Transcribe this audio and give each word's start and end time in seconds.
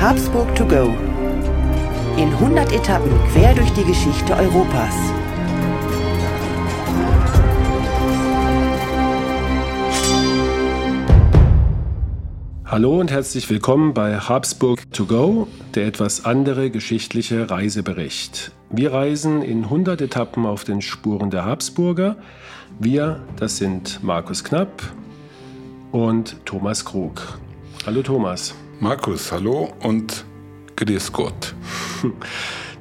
Habsburg 0.00 0.54
to 0.54 0.64
go. 0.64 0.94
In 2.16 2.28
100 2.34 2.72
Etappen 2.72 3.10
quer 3.32 3.52
durch 3.52 3.72
die 3.72 3.82
Geschichte 3.82 4.32
Europas. 4.32 4.94
Hallo 12.64 13.00
und 13.00 13.10
herzlich 13.10 13.50
willkommen 13.50 13.92
bei 13.92 14.16
Habsburg 14.20 14.88
to 14.92 15.04
go, 15.04 15.48
der 15.74 15.88
etwas 15.88 16.24
andere 16.24 16.70
geschichtliche 16.70 17.50
Reisebericht. 17.50 18.52
Wir 18.70 18.92
reisen 18.92 19.42
in 19.42 19.64
100 19.64 20.00
Etappen 20.00 20.46
auf 20.46 20.62
den 20.62 20.80
Spuren 20.80 21.30
der 21.30 21.44
Habsburger. 21.44 22.14
Wir, 22.78 23.20
das 23.34 23.56
sind 23.56 24.00
Markus 24.04 24.44
Knapp 24.44 24.80
und 25.90 26.36
Thomas 26.46 26.84
Krug. 26.84 27.20
Hallo 27.84 28.02
Thomas. 28.02 28.54
Markus, 28.80 29.32
hallo 29.32 29.72
und 29.80 30.24
grüß 30.76 31.12
Gott. 31.12 31.52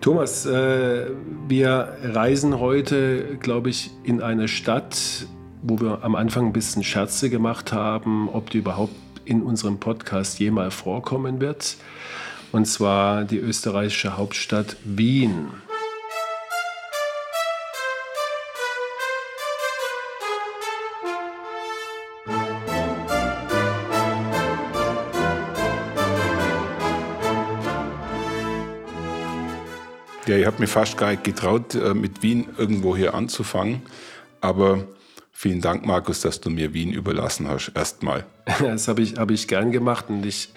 Thomas, 0.02 0.46
äh, 0.46 1.08
wir 1.48 1.98
reisen 2.04 2.60
heute, 2.60 3.36
glaube 3.40 3.72
ich, 3.72 3.90
in 4.04 4.22
eine 4.22 4.48
Stadt, 4.48 5.26
wo 5.64 5.80
wir 5.82 6.04
am 6.04 6.14
Anfang 6.14 6.46
ein 6.46 6.54
bisschen 6.54 6.84
Scherze 6.84 7.32
gemacht 7.32 7.74
haben, 7.74 8.30
ob 8.30 8.52
die 8.52 8.60
überhaupt 8.60 8.94
in 9.26 9.42
unserem 9.42 9.80
Podcast 9.80 10.40
jemals 10.40 10.76
vorkommen 10.76 11.42
wird. 11.42 11.78
Und 12.52 12.66
zwar 12.66 13.24
die 13.24 13.40
österreichische 13.40 14.18
Hauptstadt 14.18 14.78
Wien. 14.84 15.48
Ja, 30.28 30.36
ich 30.36 30.46
habe 30.46 30.60
mir 30.60 30.68
fast 30.68 30.98
gar 30.98 31.12
nicht 31.12 31.24
getraut, 31.24 31.74
äh, 31.74 31.94
mit 31.94 32.22
Wien 32.22 32.50
irgendwo 32.58 32.98
hier 32.98 33.14
anzufangen. 33.14 33.82
Aber 34.42 34.86
vielen 35.32 35.62
Dank, 35.62 35.86
Markus, 35.86 36.20
dass 36.20 36.42
du 36.42 36.50
mir 36.50 36.74
Wien 36.74 36.92
überlassen 36.92 37.48
hast, 37.48 37.72
erstmal. 37.74 38.26
Das 38.60 38.90
habe 38.90 39.02
ich, 39.02 39.16
hab 39.16 39.32
ich 39.32 39.48
gern 39.48 39.72
gemacht 39.72 40.06
und 40.10 40.26
ich 40.26 40.50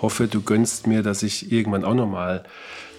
hoffe, 0.00 0.28
du 0.28 0.40
gönnst 0.40 0.86
mir, 0.86 1.02
dass 1.02 1.22
ich 1.22 1.52
irgendwann 1.52 1.84
auch 1.84 1.94
nochmal 1.94 2.44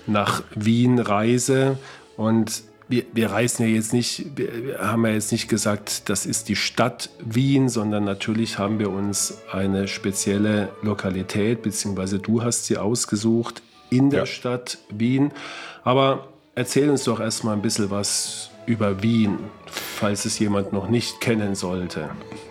nach 0.05 0.43
Wien 0.53 0.99
reise. 0.99 1.79
Und 2.15 2.61
wir, 2.87 3.05
wir 3.11 3.31
reisen 3.31 3.63
ja 3.63 3.73
jetzt 3.73 3.93
nicht, 3.93 4.37
wir 4.37 4.77
haben 4.79 5.05
ja 5.07 5.13
jetzt 5.13 5.31
nicht 5.31 5.47
gesagt, 5.47 6.09
das 6.09 6.27
ist 6.27 6.47
die 6.47 6.55
Stadt 6.55 7.09
Wien, 7.19 7.69
sondern 7.69 8.03
natürlich 8.03 8.59
haben 8.59 8.77
wir 8.77 8.91
uns 8.91 9.39
eine 9.51 9.87
spezielle 9.87 10.69
Lokalität, 10.83 11.63
beziehungsweise 11.63 12.19
du 12.19 12.43
hast 12.43 12.65
sie 12.65 12.77
ausgesucht 12.77 13.63
in 13.89 14.09
der 14.09 14.21
ja. 14.21 14.25
Stadt 14.25 14.77
Wien. 14.89 15.31
Aber 15.83 16.27
erzähl 16.55 16.89
uns 16.89 17.03
doch 17.03 17.19
erstmal 17.19 17.55
ein 17.55 17.61
bisschen 17.61 17.89
was 17.89 18.49
über 18.65 19.01
Wien, 19.01 19.39
falls 19.65 20.25
es 20.25 20.37
jemand 20.37 20.73
noch 20.73 20.89
nicht 20.89 21.21
kennen 21.21 21.55
sollte. 21.55 22.09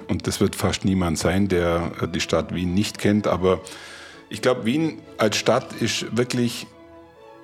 Und 0.09 0.27
das 0.27 0.41
wird 0.41 0.57
fast 0.57 0.85
niemand 0.85 1.19
sein, 1.19 1.49
der 1.49 1.93
äh, 2.01 2.09
die 2.09 2.21
Stadt 2.21 2.55
Wien 2.55 2.75
nicht 2.75 2.99
kennt. 2.99 3.27
Aber 3.27 3.61
ich 4.29 4.43
glaube, 4.43 4.65
Wien 4.65 4.99
als 5.17 5.37
Stadt 5.37 5.75
ist 5.81 6.17
wirklich 6.17 6.67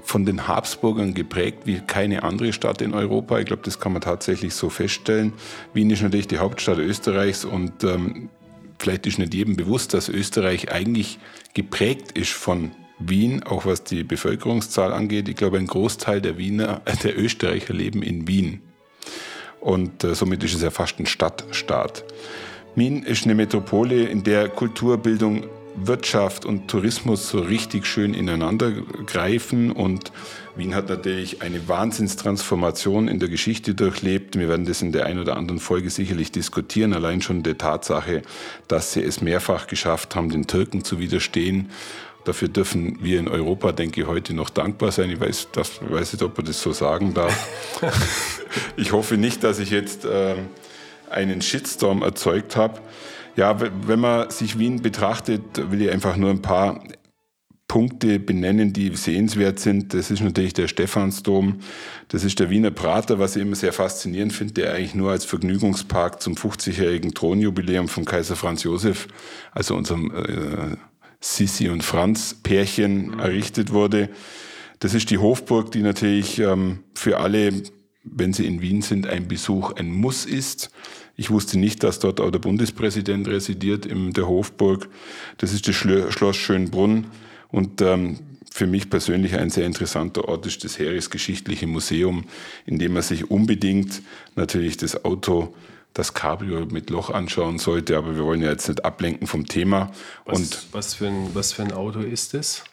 von 0.02 0.26
den 0.26 0.46
Habsburgern 0.48 1.14
geprägt 1.14 1.60
wie 1.64 1.80
keine 1.80 2.24
andere 2.24 2.52
Stadt 2.52 2.82
in 2.82 2.94
Europa. 2.94 3.38
Ich 3.38 3.46
glaube, 3.46 3.62
das 3.64 3.80
kann 3.80 3.92
man 3.92 4.02
tatsächlich 4.02 4.54
so 4.54 4.68
feststellen. 4.68 5.32
Wien 5.72 5.90
ist 5.90 6.02
natürlich 6.02 6.28
die 6.28 6.38
Hauptstadt 6.38 6.78
Österreichs 6.78 7.44
und 7.44 7.84
ähm, 7.84 8.28
vielleicht 8.78 9.06
ist 9.06 9.18
nicht 9.18 9.32
jedem 9.32 9.56
bewusst, 9.56 9.94
dass 9.94 10.08
Österreich 10.08 10.70
eigentlich 10.70 11.18
geprägt 11.54 12.12
ist 12.12 12.32
von 12.32 12.72
Wien, 12.98 13.42
auch 13.42 13.66
was 13.66 13.84
die 13.84 14.04
Bevölkerungszahl 14.04 14.92
angeht. 14.92 15.28
Ich 15.28 15.36
glaube, 15.36 15.58
ein 15.58 15.66
Großteil 15.66 16.20
der 16.20 16.38
Wiener, 16.38 16.82
äh, 16.84 16.96
der 16.96 17.18
Österreicher 17.18 17.74
leben 17.74 18.02
in 18.02 18.28
Wien. 18.28 18.62
Und 19.60 20.04
äh, 20.04 20.14
somit 20.14 20.44
ist 20.44 20.54
es 20.54 20.62
ja 20.62 20.70
fast 20.70 20.98
ein 21.00 21.06
Stadtstaat. 21.06 22.04
Wien 22.74 23.02
ist 23.02 23.24
eine 23.24 23.34
Metropole, 23.34 24.04
in 24.04 24.22
der 24.22 24.48
Kultur, 24.48 24.98
Bildung, 24.98 25.44
Wirtschaft 25.76 26.44
und 26.44 26.68
Tourismus 26.68 27.28
so 27.28 27.40
richtig 27.40 27.86
schön 27.86 28.14
ineinander 28.14 28.72
greifen. 29.06 29.72
Und 29.72 30.12
Wien 30.54 30.74
hat 30.74 30.88
natürlich 30.88 31.42
eine 31.42 31.66
Wahnsinnstransformation 31.66 33.08
in 33.08 33.18
der 33.18 33.28
Geschichte 33.28 33.74
durchlebt. 33.74 34.38
Wir 34.38 34.48
werden 34.48 34.66
das 34.66 34.82
in 34.82 34.92
der 34.92 35.06
einen 35.06 35.18
oder 35.18 35.36
anderen 35.36 35.60
Folge 35.60 35.90
sicherlich 35.90 36.30
diskutieren. 36.30 36.92
Allein 36.92 37.22
schon 37.22 37.42
der 37.42 37.58
Tatsache, 37.58 38.22
dass 38.68 38.92
sie 38.92 39.02
es 39.02 39.20
mehrfach 39.20 39.66
geschafft 39.66 40.14
haben, 40.14 40.30
den 40.30 40.46
Türken 40.46 40.84
zu 40.84 40.98
widerstehen 40.98 41.70
Dafür 42.24 42.48
dürfen 42.48 42.98
wir 43.02 43.18
in 43.18 43.28
Europa, 43.28 43.72
denke 43.72 44.00
ich, 44.00 44.06
heute 44.06 44.34
noch 44.34 44.50
dankbar 44.50 44.92
sein. 44.92 45.10
Ich 45.10 45.20
weiß, 45.20 45.48
das, 45.52 45.80
weiß 45.80 46.14
nicht, 46.14 46.22
ob 46.22 46.36
man 46.36 46.46
das 46.46 46.60
so 46.60 46.72
sagen 46.72 47.14
darf. 47.14 47.48
ich 48.76 48.92
hoffe 48.92 49.16
nicht, 49.16 49.44
dass 49.44 49.58
ich 49.58 49.70
jetzt 49.70 50.04
äh, 50.04 50.36
einen 51.10 51.42
Shitstorm 51.42 52.02
erzeugt 52.02 52.56
habe. 52.56 52.80
Ja, 53.36 53.58
wenn 53.86 54.00
man 54.00 54.30
sich 54.30 54.58
Wien 54.58 54.80
betrachtet, 54.80 55.42
will 55.70 55.82
ich 55.82 55.90
einfach 55.90 56.16
nur 56.16 56.30
ein 56.30 56.40
paar 56.40 56.82
Punkte 57.74 58.20
benennen, 58.20 58.72
die 58.72 58.94
sehenswert 58.94 59.58
sind. 59.58 59.94
Das 59.94 60.10
ist 60.10 60.22
natürlich 60.22 60.52
der 60.52 60.68
Stephansdom, 60.68 61.60
das 62.08 62.22
ist 62.22 62.38
der 62.38 62.48
Wiener 62.48 62.70
Prater, 62.70 63.18
was 63.18 63.34
ich 63.34 63.42
immer 63.42 63.56
sehr 63.56 63.72
faszinierend 63.72 64.32
finde, 64.32 64.54
der 64.54 64.74
eigentlich 64.74 64.94
nur 64.94 65.10
als 65.10 65.24
Vergnügungspark 65.24 66.22
zum 66.22 66.34
50-jährigen 66.34 67.14
Thronjubiläum 67.14 67.88
von 67.88 68.04
Kaiser 68.04 68.36
Franz 68.36 68.62
Josef, 68.62 69.08
also 69.52 69.74
unserem 69.74 70.12
äh, 70.14 70.76
Sissi 71.24 71.70
und 71.70 71.82
Franz 71.82 72.36
Pärchen 72.42 73.06
mhm. 73.06 73.18
errichtet 73.18 73.72
wurde. 73.72 74.10
Das 74.80 74.92
ist 74.92 75.10
die 75.10 75.18
Hofburg, 75.18 75.72
die 75.72 75.80
natürlich 75.80 76.38
ähm, 76.38 76.80
für 76.94 77.18
alle, 77.18 77.62
wenn 78.02 78.34
sie 78.34 78.46
in 78.46 78.60
Wien 78.60 78.82
sind, 78.82 79.06
ein 79.06 79.26
Besuch 79.26 79.72
ein 79.72 79.90
Muss 79.90 80.26
ist. 80.26 80.70
Ich 81.16 81.30
wusste 81.30 81.58
nicht, 81.58 81.82
dass 81.82 81.98
dort 81.98 82.20
auch 82.20 82.30
der 82.30 82.40
Bundespräsident 82.40 83.26
residiert 83.26 83.86
in 83.86 84.12
der 84.12 84.28
Hofburg. 84.28 84.88
Das 85.38 85.54
ist 85.54 85.66
das 85.66 85.76
Schloss 85.76 86.36
Schönbrunn 86.36 87.06
und 87.50 87.80
ähm, 87.80 88.18
für 88.50 88.66
mich 88.66 88.90
persönlich 88.90 89.34
ein 89.34 89.50
sehr 89.50 89.64
interessanter 89.64 90.28
Ort 90.28 90.46
ist 90.46 90.62
das 90.62 90.78
Heeresgeschichtliche 90.78 91.66
Museum, 91.66 92.24
in 92.66 92.78
dem 92.78 92.92
man 92.92 93.02
sich 93.02 93.30
unbedingt 93.30 94.02
natürlich 94.36 94.76
das 94.76 95.04
Auto 95.04 95.54
das 95.94 96.12
Cabrio 96.12 96.66
mit 96.66 96.90
Loch 96.90 97.10
anschauen 97.10 97.58
sollte, 97.58 97.96
aber 97.96 98.16
wir 98.16 98.24
wollen 98.24 98.42
ja 98.42 98.50
jetzt 98.50 98.68
nicht 98.68 98.84
ablenken 98.84 99.26
vom 99.26 99.46
Thema. 99.46 99.90
Was, 100.24 100.38
und 100.38 100.66
was, 100.72 100.94
für, 100.94 101.06
ein, 101.06 101.30
was 101.34 101.52
für 101.52 101.62
ein 101.62 101.72
Auto 101.72 102.00
ist 102.00 102.34
das? 102.34 102.64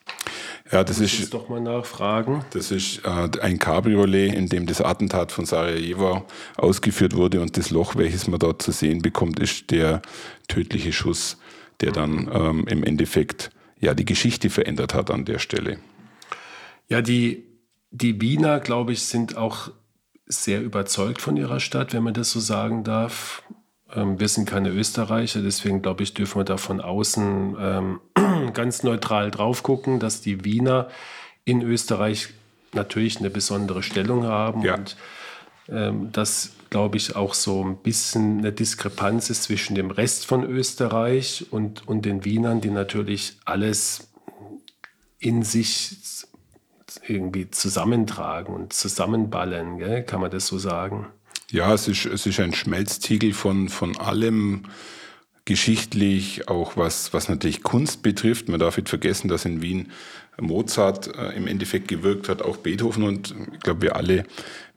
Ja, 0.71 0.83
das 0.83 0.99
ist. 0.99 1.33
Doch 1.33 1.47
mal 1.47 1.61
nachfragen. 1.61 2.43
Das 2.51 2.71
ist 2.71 3.05
äh, 3.05 3.39
ein 3.41 3.59
Cabriolet, 3.59 4.33
in 4.33 4.47
dem 4.47 4.65
das 4.65 4.81
Attentat 4.81 5.31
von 5.31 5.45
Sarajevo 5.45 6.25
ausgeführt 6.57 7.15
wurde 7.15 7.41
und 7.41 7.57
das 7.57 7.69
Loch, 7.69 7.95
welches 7.95 8.27
man 8.27 8.39
dort 8.39 8.61
zu 8.61 8.71
sehen 8.71 9.01
bekommt, 9.01 9.39
ist 9.39 9.69
der 9.69 10.01
tödliche 10.47 10.91
Schuss, 10.91 11.37
der 11.81 11.91
dann 11.91 12.29
ähm, 12.33 12.65
im 12.67 12.83
Endeffekt 12.83 13.51
ja 13.79 13.93
die 13.93 14.05
Geschichte 14.05 14.49
verändert 14.49 14.93
hat 14.93 15.11
an 15.11 15.25
der 15.25 15.39
Stelle. 15.39 15.79
Ja, 16.89 17.01
die, 17.01 17.45
die 17.91 18.19
Wiener, 18.19 18.59
glaube 18.59 18.93
ich, 18.93 19.03
sind 19.03 19.37
auch 19.37 19.71
sehr 20.31 20.61
überzeugt 20.61 21.21
von 21.21 21.37
ihrer 21.37 21.59
Stadt, 21.59 21.93
wenn 21.93 22.03
man 22.03 22.13
das 22.13 22.31
so 22.31 22.39
sagen 22.39 22.83
darf. 22.83 23.43
Ähm, 23.93 24.19
wir 24.19 24.27
sind 24.27 24.47
keine 24.47 24.69
Österreicher, 24.69 25.41
deswegen 25.41 25.81
glaube 25.81 26.03
ich, 26.03 26.13
dürfen 26.13 26.39
wir 26.39 26.45
da 26.45 26.57
von 26.57 26.81
außen 26.81 27.55
ähm, 27.59 27.99
ganz 28.53 28.83
neutral 28.83 29.31
drauf 29.31 29.63
gucken, 29.63 29.99
dass 29.99 30.21
die 30.21 30.45
Wiener 30.45 30.87
in 31.43 31.61
Österreich 31.61 32.29
natürlich 32.73 33.19
eine 33.19 33.29
besondere 33.29 33.83
Stellung 33.83 34.23
haben 34.23 34.61
ja. 34.61 34.75
und 34.75 34.95
ähm, 35.69 36.11
dass, 36.11 36.51
glaube 36.69 36.97
ich, 36.97 37.15
auch 37.15 37.33
so 37.33 37.63
ein 37.63 37.77
bisschen 37.77 38.39
eine 38.39 38.51
Diskrepanz 38.51 39.29
ist 39.29 39.43
zwischen 39.43 39.75
dem 39.75 39.91
Rest 39.91 40.25
von 40.25 40.43
Österreich 40.43 41.47
und, 41.51 41.87
und 41.87 42.05
den 42.05 42.25
Wienern, 42.25 42.61
die 42.61 42.69
natürlich 42.69 43.37
alles 43.45 44.09
in 45.19 45.43
sich 45.43 45.97
irgendwie 47.07 47.49
zusammentragen 47.49 48.53
und 48.53 48.73
zusammenballen, 48.73 49.77
gell? 49.77 50.03
kann 50.03 50.21
man 50.21 50.31
das 50.31 50.47
so 50.47 50.57
sagen? 50.57 51.07
Ja, 51.49 51.73
es 51.73 51.87
ist, 51.87 52.05
es 52.05 52.25
ist 52.25 52.39
ein 52.39 52.53
Schmelztiegel 52.53 53.33
von, 53.33 53.69
von 53.69 53.97
allem, 53.97 54.63
geschichtlich, 55.45 56.47
auch 56.47 56.77
was, 56.77 57.13
was 57.13 57.29
natürlich 57.29 57.63
Kunst 57.63 58.03
betrifft. 58.03 58.47
Man 58.49 58.59
darf 58.59 58.77
nicht 58.77 58.89
vergessen, 58.89 59.27
dass 59.27 59.45
in 59.45 59.61
Wien 59.61 59.91
Mozart 60.39 61.15
äh, 61.15 61.35
im 61.35 61.47
Endeffekt 61.47 61.87
gewirkt 61.87 62.29
hat, 62.29 62.41
auch 62.41 62.57
Beethoven 62.57 63.03
und 63.03 63.35
ich 63.53 63.59
glaube, 63.59 63.81
wir 63.81 63.95
alle 63.95 64.25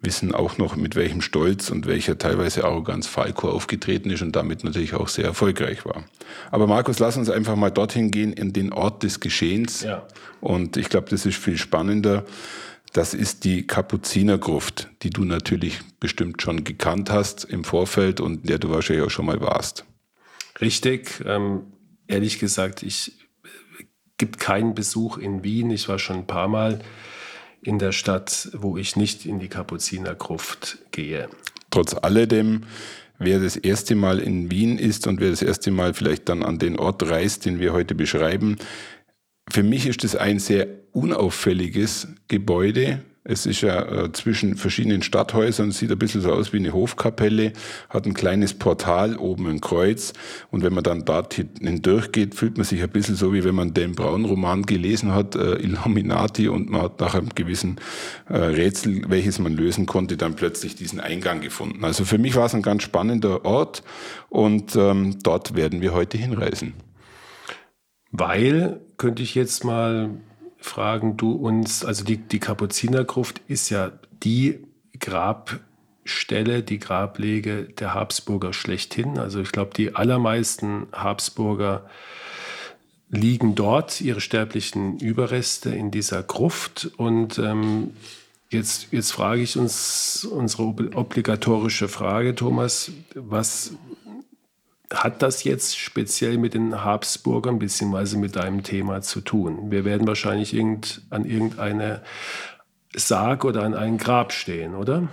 wissen 0.00 0.34
auch 0.34 0.58
noch, 0.58 0.76
mit 0.76 0.96
welchem 0.96 1.22
Stolz 1.22 1.70
und 1.70 1.87
welcher 1.87 2.19
teilweise 2.19 2.64
Arroganz 2.64 3.06
Falco 3.06 3.49
aufgetreten 3.49 4.11
ist 4.11 4.22
und 4.22 4.37
damit 4.37 4.62
natürlich 4.62 4.94
auch 4.94 5.08
sehr 5.08 5.25
erfolgreich 5.25 5.84
war. 5.87 6.05
Aber 6.50 6.66
Markus, 6.66 6.99
lass 6.99 7.16
uns 7.16 7.31
einfach 7.31 7.56
mal 7.56 7.70
dorthin 7.70 8.11
gehen, 8.11 8.32
in 8.32 8.52
den 8.52 8.72
Ort 8.72 9.02
des 9.02 9.20
Geschehens. 9.20 9.82
Ja. 9.82 10.06
Und 10.40 10.76
ich 10.76 10.88
glaube, 10.90 11.08
das 11.08 11.25
ist 11.25 11.38
viel 11.38 11.56
spannender. 11.56 12.25
Das 12.93 13.14
ist 13.14 13.44
die 13.44 13.66
Kapuzinergruft, 13.66 14.88
die 15.02 15.11
du 15.11 15.25
natürlich 15.25 15.81
bestimmt 16.00 16.43
schon 16.43 16.64
gekannt 16.64 17.11
hast 17.11 17.44
im 17.44 17.64
Vorfeld 17.64 18.20
und 18.20 18.43
in 18.43 18.46
der 18.49 18.58
du 18.58 18.70
wahrscheinlich 18.70 19.06
auch 19.06 19.11
schon 19.11 19.26
mal 19.26 19.40
warst. 19.40 19.84
Richtig. 20.61 21.23
Ähm, 21.27 21.73
ehrlich 22.06 22.39
gesagt, 22.39 22.83
ich 22.83 23.12
gibt 24.19 24.39
keinen 24.39 24.75
Besuch 24.75 25.19
in 25.19 25.43
Wien. 25.43 25.71
Ich 25.71 25.89
war 25.89 25.99
schon 25.99 26.19
ein 26.19 26.27
paar 26.27 26.49
Mal 26.49 26.81
in 27.62 27.79
der 27.79 27.93
Stadt, 27.93 28.51
wo 28.53 28.77
ich 28.77 28.97
nicht 28.97 29.27
in 29.27 29.41
die 29.41 29.49
Kapuzinergruft 29.49 30.79
gehe. 30.93 31.29
Trotz 31.71 31.95
alledem, 31.95 32.62
wer 33.19 33.41
das 33.41 33.56
erste 33.56 33.95
Mal 33.95 34.21
in 34.21 34.51
Wien 34.51 34.79
ist 34.79 35.06
und 35.06 35.21
wer 35.21 35.31
das 35.31 35.43
erste 35.43 35.71
Mal 35.71 35.95
vielleicht 35.95 36.29
dann 36.29 36.43
an 36.43 36.59
den 36.59 36.79
Ort 36.79 37.03
reist, 37.09 37.47
den 37.47 37.59
wir 37.59 37.73
heute 37.73 37.95
beschreiben, 37.95 38.57
für 39.50 39.62
mich 39.62 39.87
ist 39.87 40.05
das 40.05 40.17
ein 40.17 40.39
sehr 40.39 40.67
unauffälliges 40.93 42.09
Gebäude, 42.29 43.03
es 43.26 43.47
ist 43.47 43.62
ja 43.62 43.81
äh, 43.81 44.12
zwischen 44.12 44.56
verschiedenen 44.56 45.03
Stadthäusern, 45.03 45.73
sieht 45.73 45.91
ein 45.91 45.99
bisschen 45.99 46.21
so 46.21 46.31
aus 46.31 46.53
wie 46.53 46.59
eine 46.59 46.75
Hofkapelle, 46.75 47.55
hat 47.88 48.05
ein 48.05 48.12
kleines 48.12 48.53
Portal, 48.53 49.17
oben 49.17 49.47
ein 49.49 49.62
Kreuz. 49.62 50.12
Und 50.50 50.62
wenn 50.62 50.75
man 50.75 50.85
dann 50.85 51.06
dort 51.06 51.32
hindurchgeht, 51.32 52.35
fühlt 52.35 52.59
man 52.59 52.67
sich 52.67 52.82
ein 52.82 52.91
bisschen 52.91 53.17
so, 53.17 53.32
wie 53.32 53.43
wenn 53.43 53.55
man 53.55 53.73
den 53.73 53.94
Braun-Roman 53.94 54.65
gelesen 54.65 55.15
hat, 55.15 55.37
äh, 55.37 55.55
Illuminati, 55.55 56.49
und 56.49 56.69
man 56.69 56.82
hat 56.82 57.00
nach 57.00 57.15
einem 57.15 57.31
gewissen 57.35 57.76
äh, 58.29 58.37
Rätsel, 58.37 59.05
welches 59.09 59.38
man 59.38 59.55
lösen 59.55 59.87
konnte, 59.87 60.19
dann 60.19 60.37
plötzlich 60.37 60.76
diesen 60.76 61.00
Eingang 61.00 61.41
gefunden. 61.41 61.82
Also 61.82 62.05
für 62.05 62.19
mich 62.19 62.37
war 62.37 62.44
es 62.44 62.55
ein 62.55 62.62
ganz 62.62 62.82
spannender 62.82 63.47
Ort 63.47 63.82
und 64.29 64.76
ähm, 64.76 65.19
dort 65.23 65.56
werden 65.56 65.81
wir 65.81 65.94
heute 65.94 66.19
hinreisen. 66.19 66.75
Weil, 68.11 68.81
könnte 68.99 69.23
ich 69.23 69.35
jetzt 69.35 69.65
mal 69.65 70.11
fragen 70.64 71.16
du 71.16 71.32
uns, 71.32 71.84
also 71.84 72.05
die, 72.05 72.16
die 72.16 72.40
Kapuzinergruft 72.40 73.43
ist 73.49 73.69
ja 73.69 73.93
die 74.22 74.61
Grabstelle, 74.99 76.62
die 76.62 76.78
Grablege 76.78 77.64
der 77.64 77.93
Habsburger 77.93 78.55
schlechthin. 78.55 79.19
Also 79.19 79.40
ich 79.40 79.52
glaube, 79.52 79.72
die 79.76 79.94
allermeisten 79.94 80.87
Habsburger 80.93 81.88
liegen 83.11 83.55
dort, 83.55 84.00
ihre 84.00 84.22
sterblichen 84.22 84.99
Überreste 84.99 85.69
in 85.69 85.90
dieser 85.90 86.22
Gruft. 86.22 86.90
Und 86.96 87.38
ähm, 87.38 87.90
jetzt, 88.49 88.88
jetzt 88.90 89.12
frage 89.12 89.43
ich 89.43 89.58
uns 89.58 90.25
unsere 90.25 90.62
obligatorische 90.62 91.88
Frage, 91.88 92.34
Thomas, 92.34 92.90
was, 93.14 93.75
hat 94.94 95.23
das 95.23 95.44
jetzt 95.44 95.79
speziell 95.79 96.38
mit 96.38 96.55
den 96.55 96.85
Habsburgern 96.85 97.58
bzw. 97.58 98.17
mit 98.17 98.37
deinem 98.37 98.62
Thema 98.62 99.00
zu 99.00 99.20
tun? 99.20 99.70
Wir 99.70 99.85
werden 99.85 100.06
wahrscheinlich 100.06 100.55
irgend, 100.55 101.02
an 101.11 101.25
irgendeine 101.25 102.02
Sarg 102.94 103.44
oder 103.44 103.62
an 103.62 103.75
ein 103.75 103.99
Grab 103.99 104.32
stehen, 104.32 104.75
oder? 104.75 105.08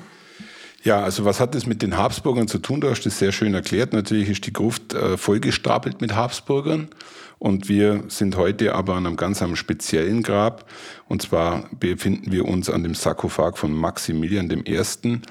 Ja, 0.83 1.01
also 1.01 1.25
was 1.25 1.39
hat 1.39 1.53
das 1.53 1.65
mit 1.65 1.81
den 1.81 1.97
Habsburgern 1.97 2.47
zu 2.47 2.57
tun? 2.57 2.81
Du 2.81 2.89
hast 2.89 3.05
das 3.05 3.19
sehr 3.19 3.31
schön 3.31 3.53
erklärt. 3.53 3.93
Natürlich 3.93 4.29
ist 4.29 4.45
die 4.45 4.53
Gruft 4.53 4.93
äh, 4.93 5.15
vollgestapelt 5.15 6.01
mit 6.01 6.15
Habsburgern. 6.15 6.89
Und 7.37 7.69
wir 7.69 8.03
sind 8.07 8.35
heute 8.35 8.75
aber 8.75 8.95
an 8.95 9.05
einem 9.05 9.15
ganz 9.15 9.41
einem 9.41 9.55
speziellen 9.55 10.23
Grab. 10.23 10.69
Und 11.07 11.21
zwar 11.21 11.69
befinden 11.79 12.31
wir 12.31 12.45
uns 12.45 12.69
an 12.69 12.83
dem 12.83 12.95
Sarkophag 12.95 13.57
von 13.57 13.73
Maximilian 13.73 14.49
I., 14.51 15.21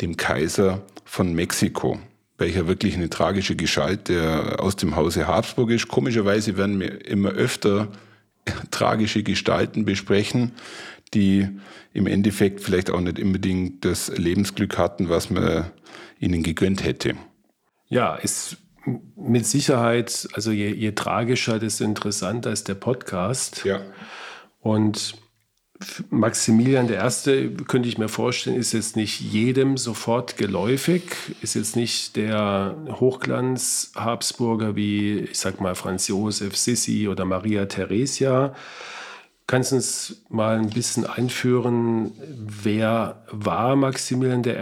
dem 0.00 0.16
Kaiser 0.16 0.82
von 1.04 1.34
Mexiko 1.34 1.98
welcher 2.38 2.66
wirklich 2.66 2.94
eine 2.94 3.10
tragische 3.10 3.56
Gestalt 3.56 4.08
der 4.08 4.60
aus 4.60 4.76
dem 4.76 4.96
Hause 4.96 5.26
Habsburg 5.26 5.70
ist. 5.70 5.88
Komischerweise 5.88 6.56
werden 6.56 6.80
wir 6.80 7.06
immer 7.06 7.30
öfter 7.30 7.88
tragische 8.70 9.22
Gestalten 9.22 9.84
besprechen, 9.84 10.52
die 11.12 11.48
im 11.92 12.06
Endeffekt 12.06 12.60
vielleicht 12.60 12.90
auch 12.90 13.00
nicht 13.00 13.20
unbedingt 13.20 13.84
das 13.84 14.08
Lebensglück 14.08 14.78
hatten, 14.78 15.08
was 15.08 15.30
man 15.30 15.70
ihnen 16.18 16.42
gegönnt 16.42 16.84
hätte. 16.84 17.14
Ja, 17.88 18.16
ist 18.16 18.56
mit 19.16 19.46
Sicherheit, 19.46 20.28
also 20.34 20.50
je, 20.50 20.68
je 20.70 20.92
tragischer, 20.92 21.58
desto 21.58 21.84
interessanter 21.84 22.50
ist 22.50 22.68
der 22.68 22.74
Podcast. 22.74 23.64
Ja. 23.64 23.80
Und 24.60 25.14
Maximilian 26.10 26.88
I., 26.88 27.50
könnte 27.66 27.88
ich 27.88 27.98
mir 27.98 28.08
vorstellen, 28.08 28.56
ist 28.56 28.72
jetzt 28.72 28.96
nicht 28.96 29.20
jedem 29.20 29.76
sofort 29.76 30.36
geläufig, 30.36 31.02
ist 31.42 31.54
jetzt 31.54 31.76
nicht 31.76 32.16
der 32.16 32.76
Hochglanz-Habsburger 32.88 34.76
wie, 34.76 35.20
ich 35.20 35.38
sag 35.38 35.60
mal, 35.60 35.74
Franz 35.74 36.08
Josef 36.08 36.56
Sissi 36.56 37.08
oder 37.08 37.24
Maria 37.24 37.66
Theresia. 37.66 38.54
Kannst 39.46 39.72
du 39.72 39.76
uns 39.76 40.22
mal 40.30 40.58
ein 40.58 40.70
bisschen 40.70 41.04
einführen, 41.04 42.12
wer 42.62 43.24
war 43.30 43.76
Maximilian 43.76 44.42
I., 44.44 44.54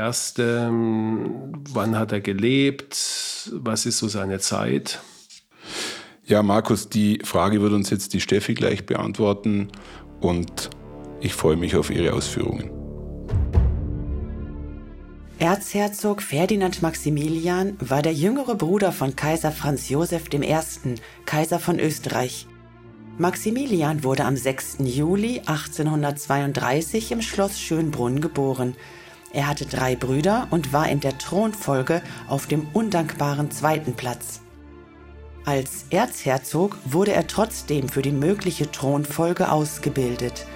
wann 1.72 1.96
hat 1.96 2.10
er 2.12 2.20
gelebt, 2.20 3.50
was 3.52 3.86
ist 3.86 3.98
so 3.98 4.08
seine 4.08 4.40
Zeit? 4.40 5.00
Ja, 6.24 6.42
Markus, 6.42 6.88
die 6.88 7.20
Frage 7.22 7.60
wird 7.62 7.72
uns 7.72 7.90
jetzt 7.90 8.12
die 8.12 8.20
Steffi 8.20 8.54
gleich 8.54 8.86
beantworten 8.86 9.68
und 10.20 10.70
ich 11.22 11.34
freue 11.34 11.56
mich 11.56 11.76
auf 11.76 11.90
Ihre 11.90 12.12
Ausführungen. 12.12 12.70
Erzherzog 15.38 16.22
Ferdinand 16.22 16.82
Maximilian 16.82 17.76
war 17.80 18.02
der 18.02 18.12
jüngere 18.12 18.54
Bruder 18.54 18.92
von 18.92 19.16
Kaiser 19.16 19.50
Franz 19.50 19.88
Josef 19.88 20.32
I., 20.32 20.56
Kaiser 21.26 21.58
von 21.58 21.80
Österreich. 21.80 22.46
Maximilian 23.18 24.04
wurde 24.04 24.24
am 24.24 24.36
6. 24.36 24.78
Juli 24.84 25.40
1832 25.40 27.12
im 27.12 27.22
Schloss 27.22 27.60
Schönbrunn 27.60 28.20
geboren. 28.20 28.74
Er 29.32 29.48
hatte 29.48 29.66
drei 29.66 29.96
Brüder 29.96 30.46
und 30.50 30.72
war 30.72 30.88
in 30.88 31.00
der 31.00 31.18
Thronfolge 31.18 32.02
auf 32.28 32.46
dem 32.46 32.68
undankbaren 32.72 33.50
zweiten 33.50 33.94
Platz. 33.94 34.40
Als 35.44 35.86
Erzherzog 35.90 36.78
wurde 36.84 37.12
er 37.12 37.26
trotzdem 37.26 37.88
für 37.88 38.02
die 38.02 38.12
mögliche 38.12 38.70
Thronfolge 38.70 39.50
ausgebildet. 39.50 40.46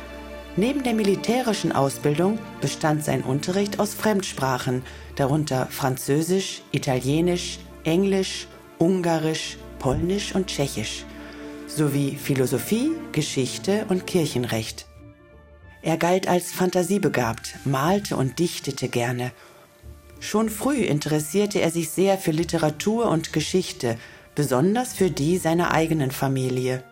Neben 0.58 0.82
der 0.82 0.94
militärischen 0.94 1.72
Ausbildung 1.72 2.38
bestand 2.62 3.04
sein 3.04 3.22
Unterricht 3.22 3.78
aus 3.78 3.92
Fremdsprachen, 3.92 4.82
darunter 5.14 5.66
Französisch, 5.66 6.62
Italienisch, 6.72 7.58
Englisch, 7.84 8.46
Ungarisch, 8.78 9.58
Polnisch 9.78 10.34
und 10.34 10.46
Tschechisch, 10.46 11.04
sowie 11.66 12.16
Philosophie, 12.16 12.92
Geschichte 13.12 13.84
und 13.90 14.06
Kirchenrecht. 14.06 14.86
Er 15.82 15.98
galt 15.98 16.26
als 16.26 16.52
fantasiebegabt, 16.52 17.56
malte 17.66 18.16
und 18.16 18.38
dichtete 18.38 18.88
gerne. 18.88 19.32
Schon 20.20 20.48
früh 20.48 20.78
interessierte 20.78 21.60
er 21.60 21.70
sich 21.70 21.90
sehr 21.90 22.16
für 22.16 22.30
Literatur 22.30 23.10
und 23.10 23.34
Geschichte, 23.34 23.98
besonders 24.34 24.94
für 24.94 25.10
die 25.10 25.36
seiner 25.36 25.72
eigenen 25.72 26.10
Familie. 26.10 26.82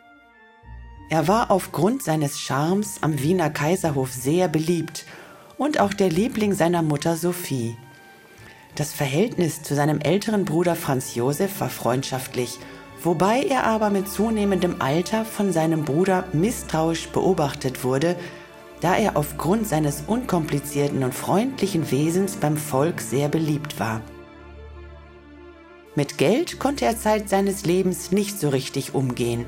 Er 1.11 1.28
war 1.28 1.50
aufgrund 1.50 2.02
seines 2.02 2.40
Charmes 2.40 2.99
am 3.02 3.20
Wiener 3.23 3.50
Kaiserhof 3.50 4.12
sehr 4.12 4.49
beliebt 4.49 5.04
und 5.58 5.78
auch 5.78 5.92
der 5.92 6.08
Liebling 6.08 6.54
seiner 6.54 6.82
Mutter 6.82 7.16
Sophie. 7.16 7.76
Das 8.75 8.92
Verhältnis 8.92 9.62
zu 9.62 9.75
seinem 9.75 10.00
älteren 10.00 10.44
Bruder 10.44 10.75
Franz 10.75 11.14
Josef 11.14 11.61
war 11.61 11.68
freundschaftlich, 11.68 12.58
wobei 13.02 13.42
er 13.42 13.64
aber 13.64 13.90
mit 13.90 14.08
zunehmendem 14.08 14.80
Alter 14.80 15.25
von 15.25 15.52
seinem 15.52 15.84
Bruder 15.84 16.25
misstrauisch 16.32 17.08
beobachtet 17.08 17.84
wurde, 17.84 18.16
da 18.80 18.96
er 18.96 19.16
aufgrund 19.16 19.68
seines 19.68 20.02
unkomplizierten 20.06 21.04
und 21.04 21.14
freundlichen 21.14 21.90
Wesens 21.90 22.37
beim 22.37 22.56
Volk 22.56 23.00
sehr 23.00 23.28
beliebt 23.28 23.78
war. 23.78 24.00
Mit 25.94 26.18
Geld 26.18 26.58
konnte 26.58 26.87
er 26.87 26.99
Zeit 26.99 27.28
seines 27.28 27.64
Lebens 27.64 28.11
nicht 28.11 28.40
so 28.40 28.49
richtig 28.49 28.94
umgehen, 28.94 29.46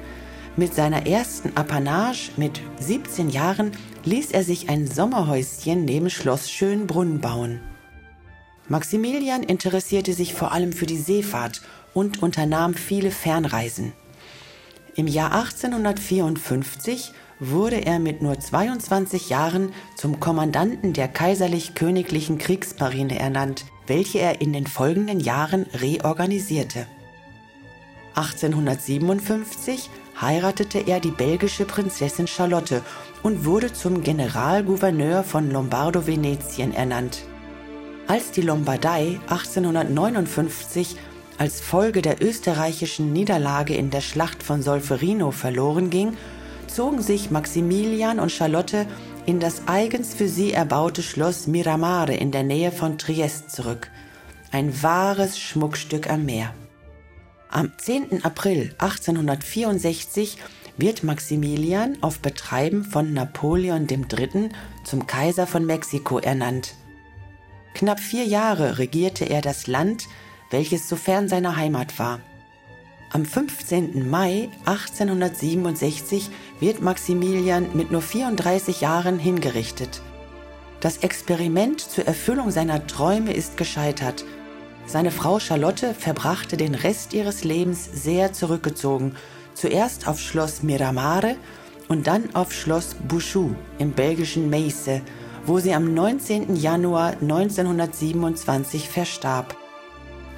mit 0.56 0.74
seiner 0.74 1.06
ersten 1.06 1.56
Apanage 1.56 2.30
mit 2.36 2.60
17 2.80 3.28
Jahren 3.28 3.72
ließ 4.04 4.30
er 4.30 4.42
sich 4.42 4.68
ein 4.68 4.86
Sommerhäuschen 4.86 5.84
neben 5.84 6.10
Schloss 6.10 6.50
Schönbrunn 6.50 7.20
bauen. 7.20 7.60
Maximilian 8.68 9.42
interessierte 9.42 10.12
sich 10.12 10.34
vor 10.34 10.52
allem 10.52 10.72
für 10.72 10.86
die 10.86 10.98
Seefahrt 10.98 11.62
und 11.94 12.22
unternahm 12.22 12.74
viele 12.74 13.10
Fernreisen. 13.10 13.92
Im 14.96 15.06
Jahr 15.06 15.32
1854 15.32 17.12
wurde 17.38 17.84
er 17.84 17.98
mit 17.98 18.22
nur 18.22 18.40
22 18.40 19.28
Jahren 19.28 19.72
zum 19.94 20.20
Kommandanten 20.20 20.94
der 20.94 21.06
kaiserlich-königlichen 21.06 22.38
Kriegsmarine 22.38 23.18
ernannt, 23.18 23.66
welche 23.86 24.18
er 24.18 24.40
in 24.40 24.52
den 24.52 24.66
folgenden 24.66 25.20
Jahren 25.20 25.66
reorganisierte. 25.74 26.86
1857 28.14 29.90
heiratete 30.20 30.78
er 30.78 31.00
die 31.00 31.10
belgische 31.10 31.64
Prinzessin 31.64 32.26
Charlotte 32.26 32.82
und 33.22 33.44
wurde 33.44 33.72
zum 33.72 34.02
Generalgouverneur 34.02 35.22
von 35.22 35.50
Lombardo-Venetien 35.50 36.74
ernannt. 36.74 37.22
Als 38.06 38.30
die 38.30 38.42
Lombardei 38.42 39.18
1859 39.28 40.96
als 41.38 41.60
Folge 41.60 42.02
der 42.02 42.22
österreichischen 42.22 43.12
Niederlage 43.12 43.74
in 43.74 43.90
der 43.90 44.00
Schlacht 44.00 44.42
von 44.42 44.62
Solferino 44.62 45.32
verloren 45.32 45.90
ging, 45.90 46.16
zogen 46.66 47.02
sich 47.02 47.30
Maximilian 47.30 48.20
und 48.20 48.32
Charlotte 48.32 48.86
in 49.26 49.40
das 49.40 49.62
eigens 49.66 50.14
für 50.14 50.28
sie 50.28 50.52
erbaute 50.52 51.02
Schloss 51.02 51.46
Miramare 51.46 52.14
in 52.14 52.30
der 52.30 52.42
Nähe 52.42 52.72
von 52.72 52.96
Triest 52.96 53.50
zurück. 53.50 53.90
Ein 54.52 54.82
wahres 54.82 55.38
Schmuckstück 55.38 56.08
am 56.08 56.24
Meer. 56.24 56.54
Am 57.48 57.72
10. 57.78 58.24
April 58.24 58.74
1864 58.78 60.38
wird 60.76 61.04
Maximilian 61.04 61.96
auf 62.02 62.18
Betreiben 62.18 62.84
von 62.84 63.14
Napoleon 63.14 63.86
III. 63.88 64.50
zum 64.84 65.06
Kaiser 65.06 65.46
von 65.46 65.64
Mexiko 65.64 66.18
ernannt. 66.18 66.74
Knapp 67.74 68.00
vier 68.00 68.24
Jahre 68.24 68.78
regierte 68.78 69.24
er 69.24 69.42
das 69.42 69.66
Land, 69.68 70.08
welches 70.50 70.88
so 70.88 70.96
fern 70.96 71.28
seiner 71.28 71.56
Heimat 71.56 71.98
war. 71.98 72.20
Am 73.12 73.24
15. 73.24 74.10
Mai 74.10 74.48
1867 74.64 76.28
wird 76.58 76.82
Maximilian 76.82 77.68
mit 77.74 77.92
nur 77.92 78.02
34 78.02 78.80
Jahren 78.80 79.18
hingerichtet. 79.18 80.02
Das 80.80 80.98
Experiment 80.98 81.80
zur 81.80 82.06
Erfüllung 82.06 82.50
seiner 82.50 82.86
Träume 82.86 83.32
ist 83.32 83.56
gescheitert. 83.56 84.24
Seine 84.86 85.10
Frau 85.10 85.40
Charlotte 85.40 85.94
verbrachte 85.94 86.56
den 86.56 86.76
Rest 86.76 87.12
ihres 87.12 87.42
Lebens 87.42 87.88
sehr 87.92 88.32
zurückgezogen, 88.32 89.16
zuerst 89.54 90.06
auf 90.06 90.20
Schloss 90.20 90.62
Miramare 90.62 91.34
und 91.88 92.06
dann 92.06 92.34
auf 92.34 92.52
Schloss 92.52 92.94
Bouchoux 93.08 93.50
im 93.78 93.92
belgischen 93.92 94.48
Meissen, 94.48 95.02
wo 95.44 95.58
sie 95.58 95.74
am 95.74 95.92
19. 95.92 96.54
Januar 96.54 97.14
1927 97.20 98.88
verstarb. 98.88 99.56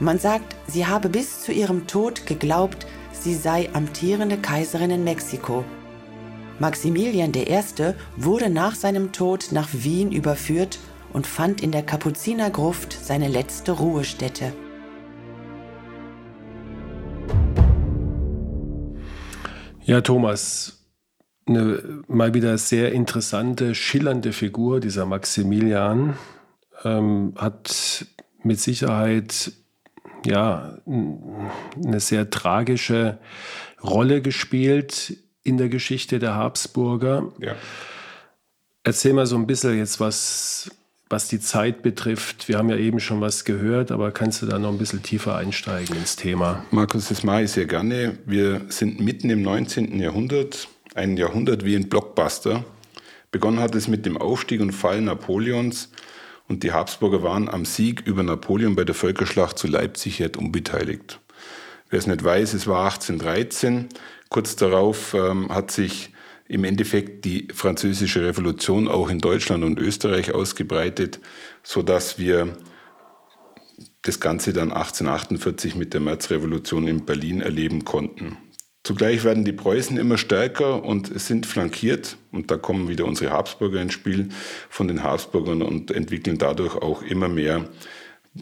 Man 0.00 0.18
sagt, 0.18 0.56
sie 0.66 0.86
habe 0.86 1.10
bis 1.10 1.42
zu 1.42 1.52
ihrem 1.52 1.86
Tod 1.86 2.24
geglaubt, 2.26 2.86
sie 3.12 3.34
sei 3.34 3.68
amtierende 3.74 4.38
Kaiserin 4.38 4.90
in 4.90 5.04
Mexiko. 5.04 5.64
Maximilian 6.58 7.32
I. 7.34 7.62
wurde 8.16 8.48
nach 8.48 8.74
seinem 8.74 9.12
Tod 9.12 9.48
nach 9.52 9.68
Wien 9.72 10.10
überführt 10.10 10.78
und 11.12 11.26
fand 11.26 11.62
in 11.62 11.72
der 11.72 11.82
Kapuzinergruft 11.82 12.92
seine 12.92 13.28
letzte 13.28 13.72
Ruhestätte. 13.72 14.52
Ja, 19.84 20.02
Thomas, 20.02 20.84
eine 21.46 22.02
mal 22.08 22.34
wieder 22.34 22.58
sehr 22.58 22.92
interessante, 22.92 23.74
schillernde 23.74 24.32
Figur, 24.32 24.80
dieser 24.80 25.06
Maximilian, 25.06 26.18
ähm, 26.84 27.32
hat 27.36 28.06
mit 28.42 28.60
Sicherheit 28.60 29.52
ja, 30.26 30.78
eine 30.86 32.00
sehr 32.00 32.28
tragische 32.30 33.18
Rolle 33.82 34.20
gespielt 34.20 35.16
in 35.42 35.56
der 35.56 35.68
Geschichte 35.68 36.18
der 36.18 36.34
Habsburger. 36.34 37.32
Ja. 37.38 37.54
Erzähl 38.82 39.12
mal 39.12 39.26
so 39.26 39.36
ein 39.36 39.46
bisschen 39.46 39.78
jetzt, 39.78 40.00
was, 40.00 40.70
was 41.10 41.28
die 41.28 41.40
Zeit 41.40 41.82
betrifft. 41.82 42.48
Wir 42.48 42.58
haben 42.58 42.68
ja 42.68 42.76
eben 42.76 43.00
schon 43.00 43.20
was 43.20 43.44
gehört, 43.44 43.90
aber 43.90 44.10
kannst 44.10 44.42
du 44.42 44.46
da 44.46 44.58
noch 44.58 44.70
ein 44.70 44.78
bisschen 44.78 45.02
tiefer 45.02 45.36
einsteigen 45.36 45.96
ins 45.96 46.16
Thema? 46.16 46.64
Markus, 46.70 47.08
das 47.08 47.22
mache 47.22 47.42
ich 47.44 47.52
sehr 47.52 47.66
gerne. 47.66 48.18
Wir 48.26 48.62
sind 48.68 49.00
mitten 49.00 49.30
im 49.30 49.42
19. 49.42 49.98
Jahrhundert, 50.00 50.68
ein 50.94 51.16
Jahrhundert 51.16 51.64
wie 51.64 51.76
ein 51.76 51.88
Blockbuster. 51.88 52.64
Begonnen 53.30 53.60
hat 53.60 53.74
es 53.74 53.88
mit 53.88 54.06
dem 54.06 54.16
Aufstieg 54.16 54.60
und 54.60 54.72
Fall 54.72 55.00
Napoleons 55.00 55.90
und 56.46 56.62
die 56.62 56.72
Habsburger 56.72 57.22
waren 57.22 57.48
am 57.48 57.64
Sieg 57.64 58.02
über 58.06 58.22
Napoleon 58.22 58.74
bei 58.74 58.84
der 58.84 58.94
Völkerschlacht 58.94 59.58
zu 59.58 59.66
Leipzig 59.66 60.20
yet 60.20 60.36
unbeteiligt. 60.36 61.20
Wer 61.90 61.98
es 61.98 62.06
nicht 62.06 62.22
weiß, 62.22 62.54
es 62.54 62.66
war 62.66 62.84
1813. 62.84 63.88
Kurz 64.28 64.56
darauf 64.56 65.14
ähm, 65.14 65.48
hat 65.48 65.70
sich 65.70 66.10
im 66.48 66.64
Endeffekt 66.64 67.24
die 67.24 67.48
französische 67.52 68.24
Revolution 68.24 68.88
auch 68.88 69.10
in 69.10 69.18
Deutschland 69.18 69.64
und 69.64 69.78
Österreich 69.78 70.32
ausgebreitet, 70.32 71.20
so 71.62 71.82
dass 71.82 72.18
wir 72.18 72.56
das 74.02 74.20
Ganze 74.20 74.52
dann 74.52 74.72
1848 74.72 75.74
mit 75.76 75.92
der 75.92 76.00
Märzrevolution 76.00 76.88
in 76.88 77.04
Berlin 77.04 77.42
erleben 77.42 77.84
konnten. 77.84 78.38
Zugleich 78.82 79.22
werden 79.24 79.44
die 79.44 79.52
Preußen 79.52 79.98
immer 79.98 80.16
stärker 80.16 80.82
und 80.82 81.20
sind 81.20 81.44
flankiert, 81.44 82.16
und 82.32 82.50
da 82.50 82.56
kommen 82.56 82.88
wieder 82.88 83.04
unsere 83.04 83.30
Habsburger 83.32 83.82
ins 83.82 83.92
Spiel, 83.92 84.30
von 84.70 84.88
den 84.88 85.02
Habsburgern 85.02 85.60
und 85.60 85.90
entwickeln 85.90 86.38
dadurch 86.38 86.74
auch 86.76 87.02
immer 87.02 87.28
mehr 87.28 87.68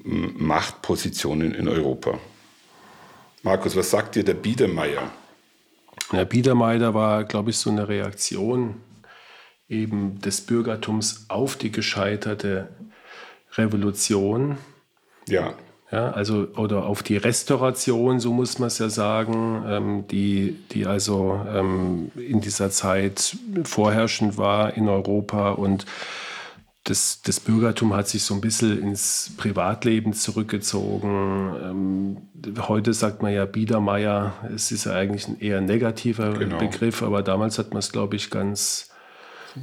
Machtpositionen 0.05 1.53
in 1.53 1.67
Europa. 1.67 2.21
Markus, 3.43 3.75
was 3.75 3.91
sagt 3.91 4.15
dir 4.15 4.23
der 4.23 4.35
Biedermeier? 4.35 5.11
Der 6.13 6.25
Biedermeier 6.25 6.95
war, 6.95 7.25
glaube 7.25 7.51
ich, 7.51 7.59
so 7.59 7.71
eine 7.71 7.89
Reaktion 7.89 8.77
eben 9.69 10.21
des 10.21 10.41
Bürgertums 10.41 11.27
auf 11.29 11.57
die 11.57 11.73
gescheiterte 11.73 12.69
Revolution. 13.55 14.59
Ja. 15.29 15.55
Ja, 15.93 16.11
also, 16.11 16.49
oder 16.57 16.85
auf 16.87 17.05
die 17.05 17.17
Restauration, 17.17 18.19
so 18.19 18.33
muss 18.33 18.59
man 18.59 18.67
es 18.67 18.79
ja 18.79 18.89
sagen, 18.89 19.65
ähm, 19.69 20.09
die, 20.09 20.57
die 20.73 20.85
also 20.85 21.41
ähm, 21.49 22.11
in 22.17 22.41
dieser 22.41 22.71
Zeit 22.71 23.37
vorherrschend 23.63 24.37
war 24.37 24.75
in 24.77 24.89
Europa 24.89 25.51
und 25.51 25.87
das, 26.89 27.21
das 27.23 27.41
Bürgertum 27.41 27.95
hat 27.95 28.07
sich 28.07 28.23
so 28.23 28.33
ein 28.33 28.41
bisschen 28.41 28.81
ins 28.81 29.33
Privatleben 29.37 30.13
zurückgezogen. 30.13 31.53
Ähm, 31.63 32.17
heute 32.69 32.95
sagt 32.95 33.23
man 33.23 33.33
ja 33.33 33.45
Biedermeier, 33.45 34.35
es 34.55 34.71
ist 34.71 34.87
ja 34.87 34.93
eigentlich 34.93 35.27
ein 35.27 35.41
eher 35.41 35.61
negativer 35.61 36.35
genau. 36.35 36.59
Begriff, 36.59 37.03
aber 37.03 37.25
damals 37.25 37.59
hat 37.59 37.71
man 37.71 37.81
es, 37.81 37.91
glaube 37.91 38.15
ich, 38.15 38.31
ganz 38.31 38.91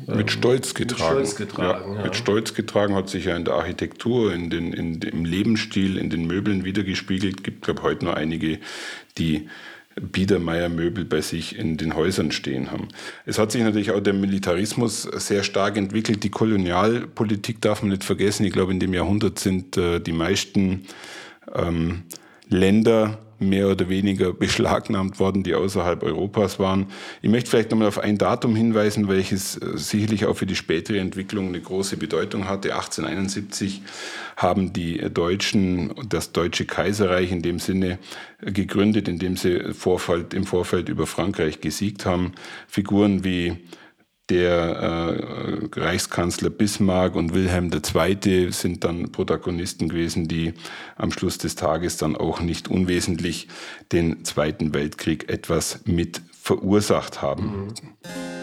mit 0.07 0.31
Stolz 0.31 0.73
getragen. 0.73 1.19
Mit 1.19 1.27
Stolz 1.27 1.35
getragen, 1.35 1.91
ja, 1.91 1.97
ja. 1.97 2.03
Mit 2.03 2.15
Stolz 2.15 2.53
getragen 2.55 2.95
hat 2.95 3.09
sich 3.09 3.25
ja 3.25 3.37
in 3.37 3.45
der 3.45 3.53
Architektur, 3.53 4.33
in 4.33 4.49
den, 4.49 4.73
in, 4.73 5.01
im 5.01 5.23
Lebensstil, 5.23 5.97
in 5.97 6.09
den 6.09 6.27
Möbeln 6.27 6.65
wiedergespiegelt. 6.65 7.43
Gibt, 7.43 7.63
glaube 7.63 7.79
ich, 7.79 7.85
heute 7.85 8.05
noch 8.05 8.15
einige, 8.15 8.59
die 9.17 9.47
Biedermeier-Möbel 10.01 11.05
bei 11.05 11.21
sich 11.21 11.57
in 11.57 11.77
den 11.77 11.95
Häusern 11.95 12.31
stehen 12.31 12.71
haben. 12.71 12.87
Es 13.25 13.37
hat 13.37 13.51
sich 13.51 13.61
natürlich 13.61 13.91
auch 13.91 13.99
der 13.99 14.13
Militarismus 14.13 15.03
sehr 15.03 15.43
stark 15.43 15.77
entwickelt. 15.77 16.23
Die 16.23 16.29
Kolonialpolitik 16.29 17.61
darf 17.61 17.81
man 17.81 17.91
nicht 17.91 18.03
vergessen. 18.03 18.45
Ich 18.45 18.53
glaube, 18.53 18.71
in 18.71 18.79
dem 18.79 18.93
Jahrhundert 18.93 19.39
sind 19.39 19.77
äh, 19.77 19.99
die 19.99 20.13
meisten 20.13 20.83
ähm, 21.53 22.03
Länder 22.53 23.19
mehr 23.39 23.67
oder 23.67 23.89
weniger 23.89 24.31
beschlagnahmt 24.31 25.19
worden, 25.19 25.43
die 25.43 25.53
außerhalb 25.53 26.03
Europas 26.03 26.59
waren. 26.59 26.87
Ich 27.21 27.29
möchte 27.29 27.49
vielleicht 27.49 27.71
nochmal 27.71 27.87
auf 27.87 27.99
ein 27.99 28.17
Datum 28.17 28.55
hinweisen, 28.55 29.07
welches 29.07 29.57
äh, 29.57 29.77
sicherlich 29.77 30.25
auch 30.25 30.35
für 30.35 30.45
die 30.45 30.55
spätere 30.55 30.99
Entwicklung 30.99 31.47
eine 31.47 31.59
große 31.59 31.97
Bedeutung 31.97 32.47
hatte. 32.47 32.73
1871 32.73 33.81
haben 34.37 34.71
die 34.71 34.97
Deutschen 35.13 35.93
das 36.07 36.31
Deutsche 36.31 36.65
Kaiserreich 36.65 37.31
in 37.31 37.41
dem 37.41 37.59
Sinne 37.59 37.99
gegründet, 38.39 39.07
indem 39.07 39.35
sie 39.35 39.73
Vorfeld, 39.73 40.33
im 40.33 40.45
Vorfeld 40.45 40.87
über 40.87 41.05
Frankreich 41.05 41.59
gesiegt 41.59 42.05
haben. 42.05 42.33
Figuren 42.67 43.23
wie 43.23 43.57
der 44.29 44.53
äh, 44.53 45.79
Reichskanzler 45.79 46.49
Bismarck 46.49 47.15
und 47.15 47.33
Wilhelm 47.33 47.71
II. 47.71 48.51
sind 48.51 48.83
dann 48.83 49.11
Protagonisten 49.11 49.89
gewesen, 49.89 50.27
die 50.27 50.53
am 50.95 51.11
Schluss 51.11 51.37
des 51.37 51.55
Tages 51.55 51.97
dann 51.97 52.15
auch 52.15 52.39
nicht 52.39 52.69
unwesentlich 52.69 53.47
den 53.91 54.23
Zweiten 54.23 54.73
Weltkrieg 54.73 55.29
etwas 55.29 55.81
mit 55.85 56.21
verursacht 56.31 57.21
haben. 57.21 57.67
Mhm. 57.67 58.42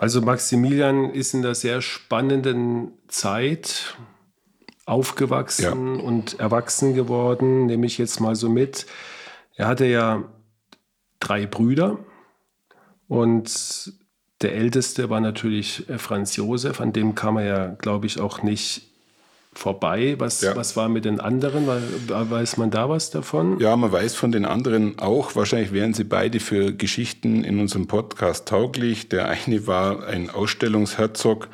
Also 0.00 0.22
Maximilian 0.22 1.10
ist 1.10 1.34
in 1.34 1.42
der 1.42 1.54
sehr 1.54 1.82
spannenden 1.82 2.92
Zeit 3.08 3.98
aufgewachsen 4.86 5.96
ja. 5.96 6.02
und 6.02 6.40
erwachsen 6.40 6.94
geworden, 6.94 7.66
nehme 7.66 7.84
ich 7.84 7.98
jetzt 7.98 8.18
mal 8.18 8.34
so 8.34 8.48
mit. 8.48 8.86
Er 9.56 9.68
hatte 9.68 9.84
ja 9.84 10.24
drei 11.18 11.44
Brüder 11.44 11.98
und 13.08 13.92
der 14.40 14.54
älteste 14.54 15.10
war 15.10 15.20
natürlich 15.20 15.84
Franz 15.98 16.34
Josef, 16.34 16.80
an 16.80 16.94
dem 16.94 17.14
kam 17.14 17.36
er 17.36 17.44
ja, 17.44 17.66
glaube 17.66 18.06
ich, 18.06 18.20
auch 18.20 18.42
nicht 18.42 18.89
vorbei. 19.52 20.14
Was, 20.18 20.40
ja. 20.40 20.54
was 20.56 20.76
war 20.76 20.88
mit 20.88 21.04
den 21.04 21.20
anderen? 21.20 21.66
Weiß 21.66 22.56
man 22.56 22.70
da 22.70 22.88
was 22.88 23.10
davon? 23.10 23.58
Ja, 23.58 23.76
man 23.76 23.90
weiß 23.90 24.14
von 24.14 24.32
den 24.32 24.44
anderen 24.44 24.98
auch. 24.98 25.34
Wahrscheinlich 25.36 25.72
wären 25.72 25.94
sie 25.94 26.04
beide 26.04 26.40
für 26.40 26.72
Geschichten 26.72 27.44
in 27.44 27.58
unserem 27.58 27.86
Podcast 27.86 28.48
tauglich. 28.48 29.08
Der 29.08 29.28
eine 29.28 29.66
war 29.66 30.06
ein 30.06 30.30
Ausstellungsherzog, 30.30 31.48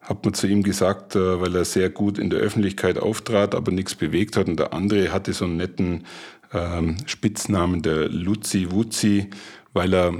hat 0.00 0.24
man 0.24 0.34
zu 0.34 0.46
ihm 0.46 0.62
gesagt, 0.62 1.16
äh, 1.16 1.40
weil 1.40 1.54
er 1.56 1.64
sehr 1.64 1.90
gut 1.90 2.18
in 2.18 2.30
der 2.30 2.40
Öffentlichkeit 2.40 2.98
auftrat, 2.98 3.54
aber 3.54 3.72
nichts 3.72 3.94
bewegt 3.94 4.36
hat. 4.36 4.48
Und 4.48 4.58
der 4.58 4.72
andere 4.72 5.12
hatte 5.12 5.32
so 5.32 5.44
einen 5.44 5.56
netten 5.56 6.04
ähm, 6.52 6.96
Spitznamen, 7.06 7.82
der 7.82 8.08
Luzi 8.08 8.70
Wuzi, 8.70 9.30
weil 9.72 9.94
er 9.94 10.14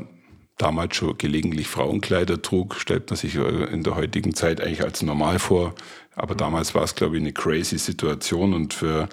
damals 0.60 0.96
schon 0.96 1.16
gelegentlich 1.16 1.68
Frauenkleider 1.68 2.42
trug, 2.42 2.74
stellt 2.74 3.08
man 3.08 3.16
sich 3.16 3.36
in 3.36 3.82
der 3.82 3.96
heutigen 3.96 4.34
Zeit 4.34 4.60
eigentlich 4.60 4.82
als 4.82 5.02
normal 5.02 5.38
vor. 5.38 5.74
Aber 6.16 6.34
damals 6.34 6.74
war 6.74 6.82
es, 6.82 6.94
glaube 6.94 7.16
ich, 7.16 7.22
eine 7.22 7.32
crazy 7.32 7.78
Situation 7.78 8.52
und 8.52 8.74
für 8.74 9.08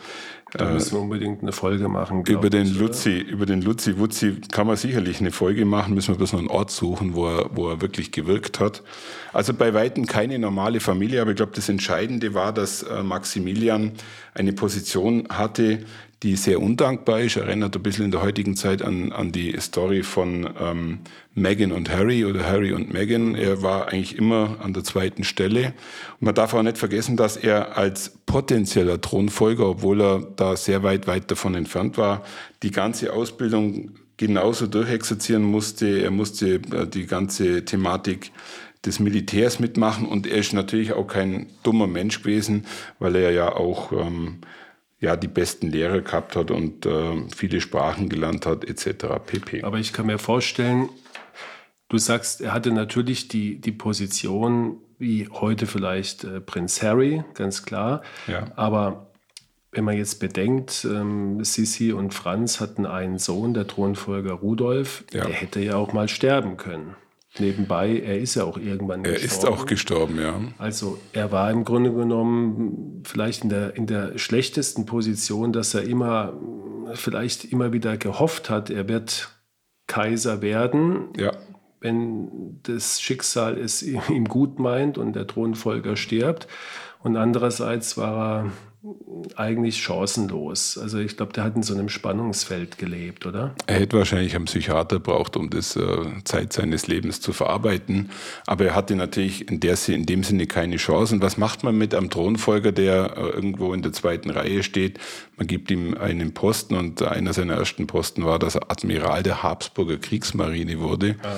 da 0.54 0.72
müssen 0.72 0.94
wir 0.94 1.02
unbedingt 1.02 1.42
eine 1.42 1.52
Folge 1.52 1.90
machen. 1.90 2.24
Über 2.26 2.50
den, 2.50 2.68
ich, 2.68 2.80
Luzi, 2.80 3.20
über 3.20 3.46
den 3.46 3.62
Luzi 3.62 4.00
Wuzzi 4.00 4.38
kann 4.50 4.66
man 4.66 4.78
sicherlich 4.78 5.20
eine 5.20 5.32
Folge 5.32 5.66
machen, 5.66 5.94
müssen 5.94 6.14
wir 6.14 6.18
bloß 6.18 6.34
noch 6.34 6.40
einen 6.40 6.48
Ort 6.48 6.72
suchen, 6.72 7.16
wo 7.16 7.28
er, 7.28 7.50
wo 7.54 7.70
er 7.70 7.82
wirklich 7.82 8.12
gewirkt 8.14 8.60
hat. 8.60 8.82
Also 9.34 9.54
bei 9.54 9.74
Weitem 9.74 10.06
keine 10.06 10.40
normale 10.40 10.80
Familie, 10.80 11.22
aber 11.22 11.32
ich 11.32 11.38
glaube, 11.38 11.52
das 11.54 11.68
Entscheidende 11.68 12.34
war, 12.34 12.54
dass 12.54 12.84
äh, 12.84 13.04
Maximilian 13.04 13.92
eine 14.34 14.54
Position 14.54 15.28
hatte, 15.30 15.80
die 16.24 16.36
sehr 16.36 16.62
undankbar 16.62 17.22
ist. 17.22 17.38
Erinnert 17.38 17.76
ein 17.76 17.84
bisschen 17.84 18.06
in 18.06 18.12
der 18.12 18.22
heutigen 18.22 18.56
Zeit 18.56 18.82
an, 18.82 19.12
an 19.12 19.32
die 19.32 19.56
Story 19.60 20.04
von 20.04 20.50
ähm, 20.60 21.00
Meghan 21.36 21.72
und 21.72 21.90
Harry 21.90 22.26
oder 22.26 22.46
Harry 22.46 22.74
und 22.74 22.92
Meghan. 22.92 23.36
Er 23.36 23.62
war 23.62 23.90
eigentlich 23.90 24.18
immer 24.18 24.58
an 24.62 24.74
der 24.74 24.84
zweiten 24.84 25.24
Stelle. 25.24 25.74
Und 26.20 26.26
man 26.26 26.36
darf 26.36 26.54
auch 26.54 26.64
nicht 26.64 26.78
vergessen, 26.78 27.18
dass 27.18 27.38
er 27.38 27.78
als 27.78 28.18
potenzieller 28.26 29.00
Thronfolger, 29.00 29.70
obwohl 29.70 30.02
er 30.02 30.20
da 30.36 30.56
sehr 30.56 30.82
weit, 30.82 31.06
weit 31.08 31.30
davon 31.30 31.54
entfernt 31.54 31.98
war, 31.98 32.24
die 32.64 32.72
ganze 32.72 33.14
Ausbildung 33.14 33.92
genauso 34.18 34.66
durchexerzieren 34.66 35.44
musste. 35.44 36.02
Er 36.02 36.12
musste 36.12 36.56
äh, 36.56 36.88
die 36.88 37.06
ganze 37.06 37.64
Thematik 37.64 38.32
des 38.86 39.00
Militärs 39.00 39.60
mitmachen 39.60 40.08
und 40.08 40.26
er 40.26 40.38
ist 40.38 40.54
natürlich 40.54 40.94
auch 40.94 41.08
kein 41.08 41.48
dummer 41.64 41.88
Mensch 41.88 42.22
gewesen, 42.24 42.66
weil 43.00 43.16
er 43.16 43.32
ja 43.32 43.56
auch 43.56 43.92
ähm, 43.92 44.40
ja, 45.00 45.16
die 45.16 45.28
besten 45.28 45.68
Lehrer 45.68 46.02
gehabt 46.02 46.36
hat 46.36 46.52
und 46.52 46.86
äh, 46.86 47.30
viele 47.36 47.62
Sprachen 47.62 48.10
gelernt 48.10 48.46
hat, 48.46 48.66
etc. 48.66 49.06
pp. 49.26 49.64
Aber 49.64 49.78
ich 49.78 49.94
kann 49.94 50.08
mir 50.08 50.18
vorstellen, 50.18 50.90
du 51.90 51.98
sagst, 51.98 52.42
er 52.42 52.54
hatte 52.54 52.72
natürlich 52.72 53.28
die, 53.28 53.62
die 53.62 53.72
Position 53.72 54.82
wie 54.98 55.28
heute 55.30 55.68
vielleicht 55.68 56.24
äh, 56.24 56.42
Prinz 56.42 56.82
Harry, 56.82 57.24
ganz 57.36 57.64
klar. 57.64 58.02
Ja. 58.28 58.46
Aber 58.56 59.12
wenn 59.72 59.84
man 59.84 59.96
jetzt 59.96 60.20
bedenkt, 60.20 60.88
ähm, 60.90 61.44
Sissi 61.44 61.94
und 61.94 62.16
Franz 62.16 62.60
hatten 62.60 62.88
einen 62.88 63.20
Sohn, 63.20 63.54
der 63.54 63.68
Thronfolger 63.68 64.34
Rudolf, 64.34 65.04
ja. 65.14 65.26
der 65.26 65.34
hätte 65.34 65.60
ja 65.60 65.76
auch 65.76 65.94
mal 65.94 66.08
sterben 66.08 66.58
können 66.58 66.96
nebenbei, 67.40 68.00
er 68.00 68.20
ist 68.20 68.36
ja 68.36 68.44
auch 68.44 68.58
irgendwann 68.58 69.04
er 69.06 69.14
gestorben. 69.14 69.22
Er 69.22 69.38
ist 69.38 69.46
auch 69.46 69.66
gestorben, 69.66 70.22
ja. 70.22 70.40
Also 70.58 71.00
er 71.14 71.32
war 71.32 71.52
im 71.52 71.64
Grunde 71.64 71.94
genommen 71.94 73.04
vielleicht 73.06 73.44
in 73.44 73.50
der, 73.50 73.76
in 73.76 73.88
der 73.88 74.18
schlechtesten 74.18 74.86
Position, 74.86 75.54
dass 75.54 75.74
er 75.74 75.84
immer, 75.84 76.34
vielleicht 76.94 77.46
immer 77.46 77.74
wieder 77.74 77.98
gehofft 77.98 78.50
hat, 78.50 78.70
er 78.70 78.88
wird 78.88 79.30
Kaiser 79.88 80.42
werden. 80.42 81.10
Ja. 81.18 81.32
Wenn 81.80 82.60
das 82.64 83.02
Schicksal 83.02 83.58
es 83.58 83.82
ihm 84.10 84.26
gut 84.26 84.60
meint 84.60 84.98
und 84.98 85.14
der 85.14 85.28
Thronfolger 85.28 85.96
stirbt. 85.96 86.48
Und 87.04 87.16
andererseits 87.16 87.98
war 87.98 88.46
er 88.46 88.52
eigentlich 89.36 89.82
chancenlos. 89.82 90.78
Also 90.78 91.00
ich 91.00 91.18
glaube, 91.18 91.34
der 91.34 91.44
hat 91.44 91.56
in 91.56 91.64
so 91.64 91.74
einem 91.74 91.90
Spannungsfeld 91.90 92.78
gelebt, 92.78 93.26
oder? 93.26 93.56
Er 93.66 93.80
hätte 93.80 93.98
wahrscheinlich 93.98 94.36
einen 94.36 94.46
Psychiater 94.46 95.00
braucht, 95.00 95.38
um 95.38 95.50
das 95.50 95.76
äh, 95.76 96.06
Zeit 96.24 96.54
seines 96.54 96.88
Lebens 96.88 97.22
zu 97.22 97.34
verarbeiten. 97.34 98.10
Aber 98.46 98.66
er 98.66 98.76
hatte 98.76 98.96
natürlich 98.96 99.50
in, 99.50 99.60
der, 99.60 99.78
in 99.88 100.06
dem 100.06 100.24
Sinne 100.24 100.48
keine 100.48 100.78
Chance. 100.78 101.16
Und 101.16 101.22
was 101.22 101.38
macht 101.38 101.64
man 101.64 101.78
mit 101.78 101.94
einem 101.94 102.10
Thronfolger, 102.10 102.72
der 102.72 103.18
äh, 103.18 103.22
irgendwo 103.30 103.74
in 103.74 103.82
der 103.82 103.94
zweiten 103.94 104.30
Reihe 104.30 104.64
steht? 104.64 105.00
Man 105.38 105.48
gibt 105.48 105.72
ihm 105.72 105.96
einen 105.96 106.34
Posten 106.34 106.76
und 106.76 107.02
einer 107.02 107.34
seiner 107.34 107.56
ersten 107.56 107.88
Posten 107.88 108.26
war, 108.26 108.40
dass 108.40 108.56
er 108.56 108.72
Admiral 108.72 109.24
der 109.24 109.44
Habsburger 109.44 109.98
Kriegsmarine 109.98 110.80
wurde. 110.80 111.16
Aha. 111.24 111.36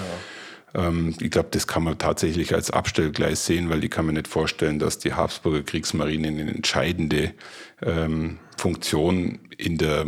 Ähm, 0.73 1.15
ich 1.19 1.31
glaube, 1.31 1.49
das 1.51 1.67
kann 1.67 1.83
man 1.83 1.97
tatsächlich 1.97 2.53
als 2.53 2.71
Abstellgleis 2.71 3.45
sehen, 3.45 3.69
weil 3.69 3.83
ich 3.83 3.91
kann 3.91 4.05
mir 4.05 4.13
nicht 4.13 4.27
vorstellen, 4.27 4.79
dass 4.79 4.99
die 4.99 5.13
Habsburger 5.13 5.63
Kriegsmarine 5.63 6.27
eine 6.27 6.49
entscheidende 6.51 7.33
ähm, 7.81 8.39
Funktion 8.57 9.39
in 9.57 9.77
der 9.77 10.07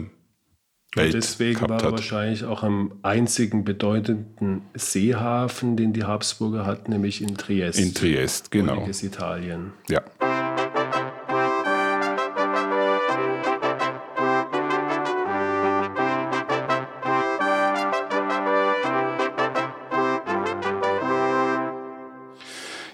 Welt 0.94 1.14
Deswegen 1.14 1.62
war 1.62 1.82
er 1.82 1.92
wahrscheinlich 1.92 2.44
auch 2.44 2.64
am 2.64 3.00
einzigen 3.02 3.64
bedeutenden 3.64 4.64
Seehafen, 4.74 5.78
den 5.78 5.94
die 5.94 6.04
Habsburger 6.04 6.66
hatten, 6.66 6.92
nämlich 6.92 7.22
in 7.22 7.38
Triest. 7.38 7.80
In 7.80 7.94
Triest, 7.94 8.52
genau. 8.52 8.76
Heutiges 8.76 9.02
Italien. 9.04 9.72
Ja. 9.90 10.02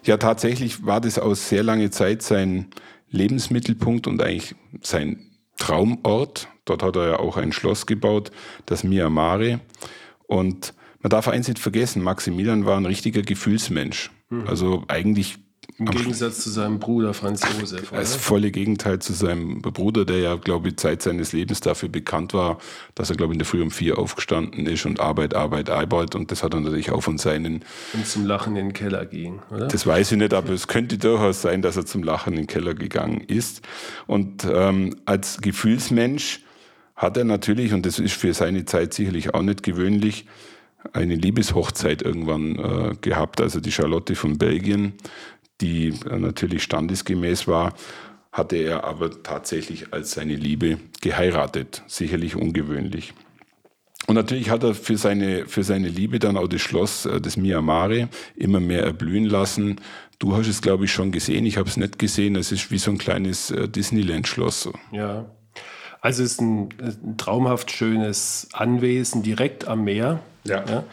Ja, 0.08 0.16
tatsächlich 0.16 0.86
war 0.86 1.02
das 1.02 1.20
aus 1.20 1.50
sehr 1.50 1.64
langer 1.64 1.92
Zeit 1.92 2.22
sein 2.22 2.68
Lebensmittelpunkt 3.10 4.08
und 4.08 4.22
eigentlich 4.22 4.56
sein 4.82 5.32
Traumort. 5.58 6.48
Dort 6.64 6.82
hat 6.82 6.96
er 6.96 7.08
ja 7.10 7.20
auch 7.20 7.36
ein 7.36 7.52
Schloss 7.52 7.86
gebaut, 7.86 8.32
das 8.66 8.86
Miamare. 8.86 9.60
Und 10.26 10.74
man 11.02 11.10
darf 11.10 11.28
eins 11.28 11.50
nicht 11.50 11.60
vergessen, 11.60 12.02
Maximilian 12.04 12.66
war 12.66 12.78
ein 12.78 12.86
richtiger 12.86 13.22
Gefühlsmensch. 13.22 14.12
Mhm. 14.30 14.48
Also 14.48 14.84
eigentlich 14.88 15.40
im 15.80 15.86
Gegensatz 15.86 16.40
zu 16.40 16.50
seinem 16.50 16.80
Bruder 16.80 17.14
Franz 17.14 17.42
Josef. 17.60 17.92
Das 17.92 18.16
volle 18.16 18.52
Gegenteil 18.52 19.00
zu 19.00 19.14
seinem 19.14 19.62
Bruder, 19.62 20.06
der 20.06 20.20
ja, 20.20 20.36
glaube 20.36 20.70
ich, 20.70 20.78
Zeit 20.78 21.04
seines 21.04 21.34
Lebens 21.34 21.60
dafür 21.60 21.90
bekannt 21.90 22.34
war, 22.34 22.58
dass 22.96 23.10
er, 23.10 23.16
glaube 23.16 23.34
ich, 23.34 23.36
in 23.36 23.40
der 23.40 23.46
Früh 23.46 23.62
um 23.62 23.70
vier 23.70 24.00
aufgestanden 24.00 24.66
ist 24.66 24.86
und 24.86 25.00
Arbeit, 25.00 25.36
Arbeit, 25.36 25.70
Arbeit. 25.70 26.16
Und 26.16 26.32
das 26.32 26.42
hat 26.42 26.54
er 26.54 26.62
natürlich 26.62 26.92
auch 26.92 27.02
von 27.02 27.18
seinen. 27.18 27.64
Und 27.94 28.08
zum 28.08 28.26
Lachen 28.26 28.56
in 28.56 28.68
den 28.68 28.74
Keller 28.74 29.06
ging, 29.06 29.40
oder? 29.52 29.68
Das 29.68 29.86
weiß 29.86 30.14
ich 30.14 30.18
nicht, 30.18 30.34
aber 30.34 30.50
es 30.50 30.68
könnte 30.68 30.98
durchaus 30.98 31.42
sein, 31.42 31.62
dass 31.62 31.78
er 31.78 31.86
zum 31.86 32.02
Lachen 32.02 32.34
in 32.34 32.40
den 32.40 32.48
Keller 32.48 32.74
gegangen 32.74 33.22
ist. 33.22 33.62
Und 34.08 34.48
ähm, 34.52 34.96
als 35.06 35.42
Gefühlsmensch 35.42 36.42
hat 36.96 37.18
er 37.18 37.24
natürlich, 37.24 37.74
und 37.74 37.86
das 37.86 38.00
ist 38.00 38.16
für 38.16 38.34
seine 38.34 38.66
Zeit 38.66 38.96
sicherlich 38.96 39.34
auch 39.36 39.44
nicht 39.44 39.62
gewöhnlich, 39.62 40.26
eine 40.94 41.16
Liebeshochzeit 41.16 42.02
irgendwann 42.02 42.56
äh, 42.58 42.96
gehabt, 43.02 43.42
also 43.42 43.60
die 43.60 43.72
Charlotte 43.72 44.16
von 44.16 44.38
Belgien, 44.38 44.94
die 45.62 45.90
äh, 46.10 46.20
natürlich 46.20 46.64
standesgemäß 46.64 47.48
war, 47.48 47.74
hatte 48.32 48.58
er 48.58 48.84
aber 48.84 49.24
tatsächlich 49.24 49.94
als 49.94 50.12
seine 50.12 50.36
Liebe 50.36 50.78
geheiratet. 51.02 51.84
Sicherlich 51.88 52.36
ungewöhnlich. 52.36 53.14
Und 54.06 54.16
natürlich 54.16 54.50
hat 54.50 54.64
er 54.64 54.74
für 54.74 54.98
seine, 54.98 55.48
für 55.48 55.64
seine 55.64 55.90
Liebe 55.90 56.20
dann 56.20 56.38
auch 56.38 56.48
das 56.48 56.62
Schloss 56.62 57.06
äh, 57.06 57.20
des 57.20 57.36
Myanmar 57.38 57.92
immer 58.36 58.60
mehr 58.60 58.84
erblühen 58.84 59.26
lassen. 59.26 59.82
Du 60.20 60.36
hast 60.36 60.48
es, 60.48 60.62
glaube 60.62 60.86
ich, 60.86 60.92
schon 60.92 61.12
gesehen. 61.12 61.46
Ich 61.46 61.58
habe 61.58 61.68
es 61.70 61.78
nicht 61.78 62.00
gesehen. 62.00 62.36
Es 62.36 62.52
ist 62.52 62.72
wie 62.72 62.78
so 62.78 62.92
ein 62.92 62.98
kleines 62.98 63.52
äh, 63.52 63.68
Disneyland-Schloss. 63.68 64.70
Ja. 64.92 65.26
Also 66.00 66.24
es 66.24 66.34
ist 66.34 66.42
ein, 66.42 66.70
ein, 66.80 67.18
traumhaft 67.18 67.72
schönes 67.72 68.48
Anwesen 68.54 69.24
direkt 69.24 69.68
am 69.68 69.84
Meer. 69.84 70.20
ja? 70.44 70.64
ja? 70.68 70.84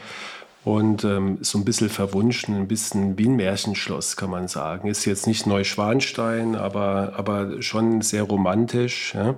Und 0.64 1.04
ähm, 1.04 1.38
so 1.42 1.58
ein 1.58 1.64
bisschen 1.64 1.90
verwunschen, 1.90 2.56
ein 2.56 2.68
bisschen 2.68 3.18
wie 3.18 3.28
ein 3.28 3.36
Märchenschloss, 3.36 4.16
kann 4.16 4.30
man 4.30 4.48
sagen. 4.48 4.88
Ist 4.88 5.04
jetzt 5.04 5.26
nicht 5.26 5.46
Neuschwanstein, 5.46 6.56
aber, 6.56 7.12
aber 7.16 7.60
schon 7.62 8.00
sehr 8.00 8.22
romantisch. 8.22 9.14
Ja. 9.14 9.36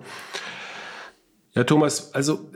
Ja, 1.56 1.64
Thomas, 1.64 2.12
also 2.12 2.50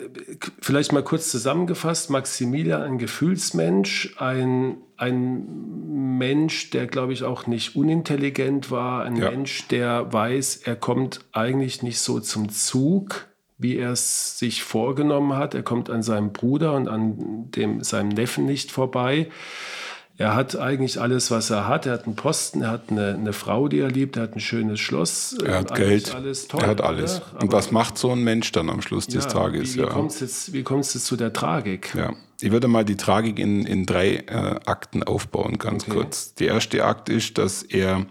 vielleicht 0.61 0.93
mal 0.93 1.03
kurz 1.03 1.31
zusammengefasst, 1.31 2.11
Maximilian 2.11 2.83
ein 2.83 2.99
Gefühlsmensch, 2.99 4.15
ein, 4.19 4.77
ein 4.99 6.19
Mensch, 6.19 6.69
der, 6.69 6.87
glaube 6.87 7.15
ich, 7.15 7.25
auch 7.25 7.47
nicht 7.47 7.77
unintelligent 7.77 8.71
war, 8.71 9.05
ein 9.05 9.17
ja. 9.17 9.31
Mensch, 9.31 9.67
der 9.69 10.13
weiß, 10.13 10.61
er 10.65 10.77
kommt 10.77 11.21
eigentlich 11.33 11.83
nicht 11.83 11.99
so 11.99 12.21
zum 12.21 12.51
Zug 12.51 13.30
wie 13.61 13.77
er 13.77 13.93
es 13.93 14.39
sich 14.39 14.63
vorgenommen 14.63 15.37
hat. 15.37 15.55
Er 15.55 15.63
kommt 15.63 15.91
an 15.91 16.03
seinem 16.03 16.33
Bruder 16.33 16.75
und 16.75 16.89
an 16.89 17.51
dem, 17.51 17.83
seinem 17.85 18.09
Neffen 18.09 18.47
nicht 18.47 18.73
vorbei. 18.73 19.29
Er 20.17 20.35
hat 20.35 20.55
eigentlich 20.55 21.01
alles, 21.01 21.31
was 21.31 21.49
er 21.49 21.67
hat. 21.67 21.87
Er 21.87 21.95
hat 21.95 22.05
einen 22.05 22.15
Posten, 22.15 22.61
er 22.61 22.73
hat 22.73 22.91
eine, 22.91 23.15
eine 23.15 23.33
Frau, 23.33 23.69
die 23.69 23.79
er 23.79 23.89
liebt, 23.89 24.17
er 24.17 24.25
hat 24.25 24.37
ein 24.37 24.41
schönes 24.41 24.79
Schloss. 24.79 25.35
Er 25.43 25.61
hat 25.61 25.75
Geld, 25.75 26.11
toll, 26.49 26.61
er 26.61 26.67
hat 26.67 26.83
alles. 26.83 27.23
Und 27.41 27.53
was 27.53 27.71
macht 27.71 27.97
so 27.97 28.11
ein 28.11 28.23
Mensch 28.23 28.53
dann 28.53 28.69
am 28.69 28.83
Schluss 28.83 29.07
des 29.07 29.29
Tages? 29.29 29.75
Wie, 29.75 29.79
wie 29.79 29.85
ja. 29.85 29.89
kommt 29.89 30.11
es 30.11 30.21
jetzt, 30.21 30.53
jetzt 30.55 31.07
zu 31.07 31.17
der 31.17 31.33
Tragik? 31.33 31.95
Ja. 31.95 32.13
Ich 32.43 32.51
würde 32.51 32.69
mal 32.69 32.85
die 32.85 32.97
Tragik 32.97 33.39
in, 33.39 33.65
in 33.65 33.87
drei 33.87 34.17
äh, 34.17 34.61
Akten 34.67 35.03
aufbauen, 35.03 35.57
ganz 35.57 35.85
okay. 35.85 35.95
kurz. 35.95 36.35
Der 36.35 36.49
erste 36.49 36.85
Akt 36.85 37.09
ist, 37.09 37.39
dass 37.39 37.63
er 37.63 38.05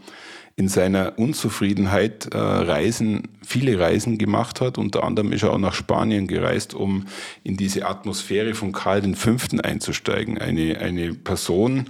in 0.59 0.67
seiner 0.67 1.17
Unzufriedenheit 1.17 2.33
äh, 2.33 2.37
Reisen 2.37 3.23
viele 3.49 3.79
Reisen 3.79 4.17
gemacht 4.17 4.59
hat. 4.59 4.77
Unter 4.77 5.03
anderem 5.05 5.31
ist 5.31 5.43
er 5.43 5.53
auch 5.53 5.57
nach 5.57 5.73
Spanien 5.73 6.27
gereist, 6.27 6.73
um 6.73 7.05
in 7.45 7.55
diese 7.55 7.87
Atmosphäre 7.87 8.53
von 8.53 8.73
Karl 8.73 9.15
V. 9.15 9.37
einzusteigen. 9.63 10.37
Eine, 10.37 10.77
eine 10.79 11.13
Person, 11.13 11.85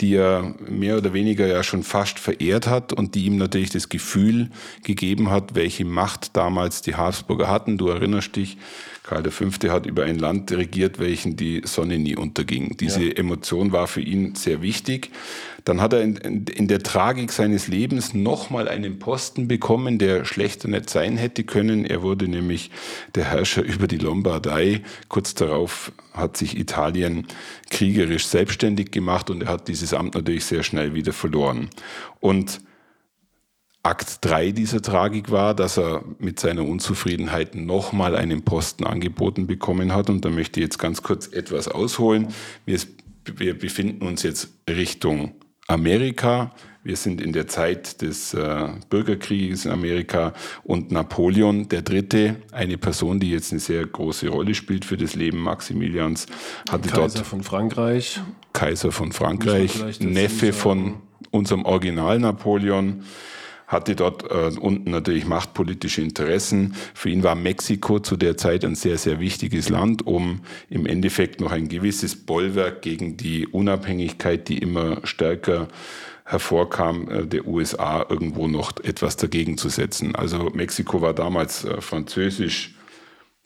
die 0.00 0.16
er 0.16 0.54
mehr 0.68 0.98
oder 0.98 1.12
weniger 1.12 1.46
ja 1.46 1.62
schon 1.62 1.84
fast 1.84 2.18
verehrt 2.18 2.66
hat 2.66 2.92
und 2.92 3.14
die 3.14 3.24
ihm 3.24 3.38
natürlich 3.38 3.70
das 3.70 3.88
Gefühl 3.88 4.50
gegeben 4.82 5.30
hat, 5.30 5.54
welche 5.54 5.84
Macht 5.84 6.36
damals 6.36 6.82
die 6.82 6.96
Habsburger 6.96 7.48
hatten. 7.48 7.78
Du 7.78 7.86
erinnerst 7.86 8.34
dich, 8.34 8.58
Karl 9.04 9.30
V. 9.30 9.46
hat 9.70 9.86
über 9.86 10.04
ein 10.04 10.18
Land 10.18 10.52
regiert, 10.52 10.98
welchen 10.98 11.36
die 11.36 11.62
Sonne 11.64 11.98
nie 11.98 12.16
unterging. 12.16 12.76
Diese 12.76 13.04
ja. 13.04 13.12
Emotion 13.12 13.72
war 13.72 13.86
für 13.86 14.02
ihn 14.02 14.34
sehr 14.34 14.60
wichtig. 14.60 15.10
Dann 15.68 15.82
hat 15.82 15.92
er 15.92 16.00
in, 16.00 16.46
in 16.46 16.66
der 16.66 16.82
Tragik 16.82 17.30
seines 17.30 17.68
Lebens 17.68 18.14
nochmal 18.14 18.68
einen 18.68 18.98
Posten 18.98 19.48
bekommen, 19.48 19.98
der 19.98 20.24
schlechter 20.24 20.66
nicht 20.66 20.88
sein 20.88 21.18
hätte 21.18 21.44
können. 21.44 21.84
Er 21.84 22.00
wurde 22.00 22.26
nämlich 22.26 22.70
der 23.14 23.26
Herrscher 23.26 23.62
über 23.62 23.86
die 23.86 23.98
Lombardei. 23.98 24.80
Kurz 25.08 25.34
darauf 25.34 25.92
hat 26.14 26.38
sich 26.38 26.58
Italien 26.58 27.26
kriegerisch 27.68 28.28
selbstständig 28.28 28.92
gemacht 28.92 29.28
und 29.28 29.42
er 29.42 29.50
hat 29.50 29.68
dieses 29.68 29.92
Amt 29.92 30.14
natürlich 30.14 30.46
sehr 30.46 30.62
schnell 30.62 30.94
wieder 30.94 31.12
verloren. 31.12 31.68
Und 32.18 32.62
Akt 33.82 34.24
3 34.24 34.52
dieser 34.52 34.80
Tragik 34.80 35.30
war, 35.30 35.52
dass 35.52 35.76
er 35.76 36.02
mit 36.18 36.40
seiner 36.40 36.64
Unzufriedenheit 36.64 37.54
nochmal 37.54 38.16
einen 38.16 38.42
Posten 38.42 38.84
angeboten 38.84 39.46
bekommen 39.46 39.92
hat. 39.92 40.08
Und 40.08 40.24
da 40.24 40.30
möchte 40.30 40.60
ich 40.60 40.64
jetzt 40.64 40.78
ganz 40.78 41.02
kurz 41.02 41.26
etwas 41.26 41.68
ausholen. 41.68 42.28
Wir, 42.64 42.80
wir 43.36 43.58
befinden 43.58 44.06
uns 44.06 44.22
jetzt 44.22 44.48
Richtung 44.66 45.34
Amerika. 45.68 46.50
Wir 46.82 46.96
sind 46.96 47.20
in 47.20 47.34
der 47.34 47.46
Zeit 47.46 48.00
des 48.00 48.32
äh, 48.32 48.68
Bürgerkrieges 48.88 49.66
in 49.66 49.70
Amerika. 49.70 50.32
Und 50.64 50.90
Napoleon 50.90 51.68
der 51.68 51.82
Dritte, 51.82 52.36
eine 52.50 52.78
Person, 52.78 53.20
die 53.20 53.30
jetzt 53.30 53.52
eine 53.52 53.60
sehr 53.60 53.86
große 53.86 54.28
Rolle 54.28 54.54
spielt 54.54 54.86
für 54.86 54.96
das 54.96 55.14
Leben 55.14 55.38
Maximilians, 55.38 56.26
hatte 56.70 56.88
Kaiser 56.88 56.96
dort 56.96 57.12
Kaiser 57.12 57.24
von 57.24 57.42
Frankreich, 57.42 58.20
Kaiser 58.54 58.92
von 58.92 59.12
Frankreich, 59.12 60.00
Neffe 60.00 60.54
von 60.54 60.94
unserem 61.30 61.66
Original 61.66 62.18
Napoleon 62.18 63.04
hatte 63.68 63.94
dort 63.94 64.24
äh, 64.30 64.58
unten 64.58 64.90
natürlich 64.90 65.26
machtpolitische 65.26 66.00
Interessen. 66.00 66.74
Für 66.94 67.10
ihn 67.10 67.22
war 67.22 67.34
Mexiko 67.34 68.00
zu 68.00 68.16
der 68.16 68.38
Zeit 68.38 68.64
ein 68.64 68.74
sehr, 68.74 68.96
sehr 68.96 69.20
wichtiges 69.20 69.68
Land, 69.68 70.06
um 70.06 70.40
im 70.70 70.86
Endeffekt 70.86 71.40
noch 71.40 71.52
ein 71.52 71.68
gewisses 71.68 72.16
Bollwerk 72.16 72.80
gegen 72.80 73.18
die 73.18 73.46
Unabhängigkeit, 73.46 74.48
die 74.48 74.58
immer 74.58 75.06
stärker 75.06 75.68
hervorkam, 76.24 77.08
äh, 77.10 77.26
der 77.26 77.46
USA 77.46 78.06
irgendwo 78.08 78.48
noch 78.48 78.72
etwas 78.82 79.16
dagegen 79.16 79.58
zu 79.58 79.68
setzen. 79.68 80.16
Also 80.16 80.50
Mexiko 80.54 81.02
war 81.02 81.12
damals 81.12 81.64
äh, 81.64 81.82
französisch 81.82 82.74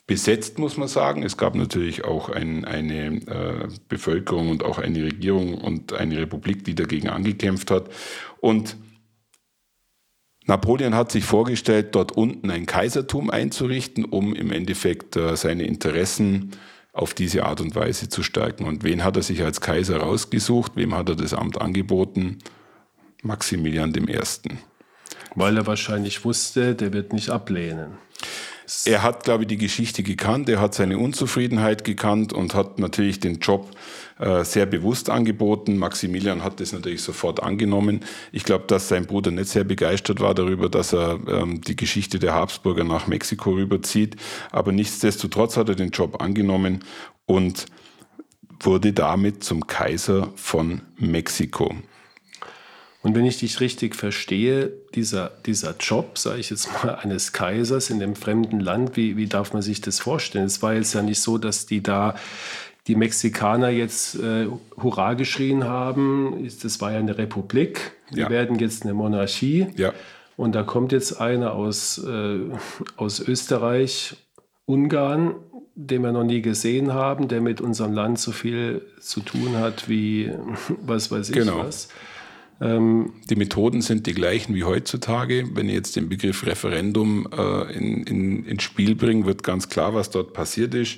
besetzt, 0.07 0.57
muss 0.57 0.77
man 0.77 0.87
sagen. 0.87 1.23
Es 1.23 1.35
gab 1.35 1.53
natürlich 1.53 2.05
auch 2.05 2.29
ein, 2.29 2.63
eine 2.63 3.07
äh, 3.27 3.67
Bevölkerung 3.89 4.49
und 4.49 4.63
auch 4.63 4.77
eine 4.77 5.03
Regierung 5.03 5.55
und 5.55 5.91
eine 5.91 6.17
Republik, 6.17 6.63
die 6.63 6.75
dagegen 6.75 7.09
angekämpft 7.09 7.71
hat. 7.71 7.89
Und 8.39 8.77
Napoleon 10.45 10.95
hat 10.95 11.11
sich 11.11 11.23
vorgestellt, 11.23 11.95
dort 11.95 12.11
unten 12.11 12.51
ein 12.51 12.65
Kaisertum 12.65 13.29
einzurichten, 13.29 14.05
um 14.05 14.35
im 14.35 14.51
Endeffekt 14.51 15.15
äh, 15.15 15.35
seine 15.37 15.63
Interessen 15.63 16.51
auf 16.91 17.13
diese 17.13 17.45
Art 17.45 17.61
und 17.61 17.75
Weise 17.75 18.09
zu 18.09 18.23
stärken. 18.23 18.65
Und 18.65 18.83
wen 18.83 19.03
hat 19.03 19.15
er 19.15 19.23
sich 19.23 19.43
als 19.43 19.61
Kaiser 19.61 19.97
rausgesucht? 19.97 20.73
Wem 20.75 20.93
hat 20.93 21.09
er 21.09 21.15
das 21.15 21.33
Amt 21.33 21.59
angeboten? 21.59 22.39
Maximilian 23.23 23.93
I. 23.95 24.19
Weil 25.35 25.57
er 25.57 25.65
wahrscheinlich 25.65 26.23
wusste, 26.25 26.75
der 26.75 26.93
wird 26.93 27.13
nicht 27.13 27.29
ablehnen. 27.29 27.97
Er 28.85 29.03
hat, 29.03 29.23
glaube 29.23 29.43
ich, 29.43 29.47
die 29.47 29.57
Geschichte 29.57 30.03
gekannt, 30.03 30.49
er 30.49 30.61
hat 30.61 30.73
seine 30.73 30.97
Unzufriedenheit 30.97 31.83
gekannt 31.83 32.33
und 32.33 32.53
hat 32.53 32.79
natürlich 32.79 33.19
den 33.19 33.39
Job 33.39 33.71
äh, 34.19 34.43
sehr 34.43 34.65
bewusst 34.65 35.09
angeboten. 35.09 35.77
Maximilian 35.77 36.43
hat 36.43 36.59
das 36.59 36.71
natürlich 36.71 37.01
sofort 37.01 37.43
angenommen. 37.43 38.01
Ich 38.31 38.43
glaube, 38.43 38.65
dass 38.67 38.87
sein 38.87 39.05
Bruder 39.05 39.31
nicht 39.31 39.49
sehr 39.49 39.63
begeistert 39.63 40.19
war 40.19 40.33
darüber, 40.33 40.69
dass 40.69 40.93
er 40.93 41.19
ähm, 41.27 41.61
die 41.61 41.75
Geschichte 41.75 42.19
der 42.19 42.33
Habsburger 42.33 42.83
nach 42.83 43.07
Mexiko 43.07 43.51
rüberzieht. 43.51 44.15
Aber 44.51 44.71
nichtsdestotrotz 44.71 45.57
hat 45.57 45.69
er 45.69 45.75
den 45.75 45.89
Job 45.89 46.21
angenommen 46.21 46.83
und 47.25 47.65
wurde 48.59 48.93
damit 48.93 49.43
zum 49.43 49.67
Kaiser 49.67 50.31
von 50.35 50.81
Mexiko. 50.97 51.75
Und 53.03 53.15
wenn 53.15 53.25
ich 53.25 53.37
dich 53.37 53.59
richtig 53.59 53.95
verstehe, 53.95 54.71
dieser, 54.95 55.31
dieser 55.45 55.75
Job, 55.77 56.17
sage 56.17 56.39
ich 56.39 56.49
jetzt 56.49 56.69
mal, 56.83 56.95
eines 56.95 57.33
Kaisers 57.33 57.89
in 57.89 58.01
einem 58.01 58.15
fremden 58.15 58.61
Land, 58.61 58.95
wie, 58.95 59.17
wie 59.17 59.27
darf 59.27 59.51
man 59.51 59.61
sich 59.61 59.81
das 59.81 59.99
vorstellen? 59.99 60.45
Es 60.45 60.61
war 60.61 60.73
jetzt 60.73 60.93
ja 60.93 61.01
nicht 61.01 61.19
so, 61.19 61.37
dass 61.37 61.65
die 61.65 61.83
da 61.83 62.15
die 62.87 62.95
Mexikaner 62.95 63.69
jetzt 63.69 64.15
äh, 64.15 64.47
Hurra 64.81 65.13
geschrien 65.13 65.65
haben. 65.65 66.49
Das 66.61 66.81
war 66.81 66.93
ja 66.93 66.99
eine 66.99 67.17
Republik. 67.17 67.91
Wir 68.09 68.23
ja. 68.23 68.29
werden 68.29 68.57
jetzt 68.59 68.83
eine 68.83 68.93
Monarchie. 68.93 69.67
Ja. 69.75 69.93
Und 70.35 70.55
da 70.55 70.63
kommt 70.63 70.91
jetzt 70.93 71.19
einer 71.19 71.53
aus, 71.53 71.97
äh, 71.97 72.39
aus 72.95 73.19
Österreich, 73.19 74.15
Ungarn, 74.65 75.35
den 75.75 76.03
wir 76.03 76.11
noch 76.13 76.23
nie 76.23 76.41
gesehen 76.41 76.93
haben, 76.93 77.27
der 77.27 77.41
mit 77.41 77.59
unserem 77.59 77.93
Land 77.93 78.19
so 78.19 78.31
viel 78.31 78.81
zu 78.99 79.19
tun 79.19 79.57
hat 79.57 79.89
wie 79.89 80.31
was 80.85 81.11
weiß 81.11 81.29
ich 81.29 81.35
genau. 81.35 81.59
was. 81.59 81.85
Ähm, 81.85 82.12
die 82.65 83.35
Methoden 83.35 83.81
sind 83.81 84.07
die 84.07 84.13
gleichen 84.13 84.55
wie 84.55 84.63
heutzutage. 84.63 85.49
Wenn 85.53 85.67
ich 85.67 85.75
jetzt 85.75 85.95
den 85.95 86.07
Begriff 86.07 86.45
Referendum 86.45 87.27
äh, 87.35 87.73
in, 87.73 88.03
in, 88.03 88.45
ins 88.45 88.63
Spiel 88.63 88.95
bringe, 88.95 89.25
wird 89.25 89.43
ganz 89.43 89.67
klar, 89.67 89.93
was 89.93 90.09
dort 90.09 90.33
passiert 90.33 90.73
ist. 90.73 90.97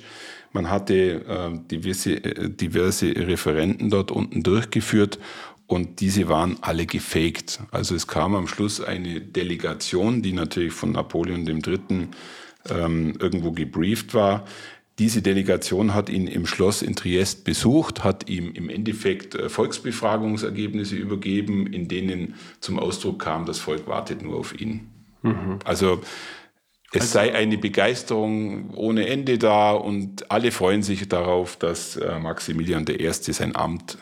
Man 0.52 0.70
hatte 0.70 0.94
äh, 0.94 1.58
diverse, 1.70 2.12
äh, 2.12 2.50
diverse 2.50 3.06
Referenten 3.16 3.90
dort 3.90 4.10
unten 4.12 4.42
durchgeführt 4.42 5.18
und 5.66 6.00
diese 6.00 6.28
waren 6.28 6.56
alle 6.60 6.86
gefaked. 6.86 7.60
Also 7.72 7.96
es 7.96 8.06
kam 8.06 8.34
am 8.36 8.46
Schluss 8.46 8.80
eine 8.80 9.20
Delegation, 9.20 10.22
die 10.22 10.32
natürlich 10.32 10.72
von 10.72 10.92
Napoleon 10.92 11.46
III. 11.46 12.08
Ähm, 12.68 13.14
irgendwo 13.20 13.52
gebrieft 13.52 14.12
war. 14.12 14.44
Diese 14.98 15.20
Delegation 15.20 15.92
hat 15.92 16.08
ihn 16.08 16.26
im 16.26 16.46
Schloss 16.46 16.80
in 16.80 16.96
Triest 16.96 17.44
besucht, 17.44 18.02
hat 18.02 18.30
ihm 18.30 18.52
im 18.52 18.70
Endeffekt 18.70 19.34
äh, 19.34 19.48
Volksbefragungsergebnisse 19.50 20.96
übergeben, 20.96 21.66
in 21.66 21.86
denen 21.86 22.34
zum 22.60 22.78
Ausdruck 22.78 23.18
kam, 23.18 23.44
das 23.44 23.58
Volk 23.58 23.86
wartet 23.86 24.22
nur 24.22 24.36
auf 24.36 24.58
ihn. 24.58 24.88
Mhm. 25.22 25.58
Also 25.64 26.00
es 26.92 27.02
also, 27.02 27.12
sei 27.12 27.34
eine 27.34 27.58
Begeisterung 27.58 28.70
ohne 28.74 29.06
Ende 29.06 29.36
da 29.36 29.72
und 29.72 30.30
alle 30.30 30.50
freuen 30.50 30.82
sich 30.82 31.06
darauf, 31.08 31.56
dass 31.56 31.96
äh, 31.96 32.18
Maximilian 32.18 32.86
I. 32.88 33.12
sein 33.12 33.54
Amt 33.54 33.98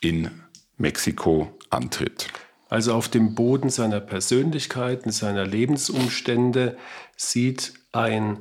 in 0.00 0.30
Mexiko 0.78 1.52
antritt. 1.70 2.28
Also 2.68 2.94
auf 2.94 3.08
dem 3.08 3.36
Boden 3.36 3.70
seiner 3.70 4.00
Persönlichkeiten, 4.00 5.12
seiner 5.12 5.46
Lebensumstände 5.46 6.76
sieht 7.16 7.74
ein 7.92 8.38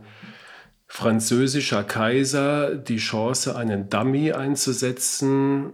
französischer 0.94 1.84
Kaiser 1.84 2.76
die 2.76 2.98
Chance, 2.98 3.56
einen 3.56 3.90
Dummy 3.90 4.32
einzusetzen 4.32 5.74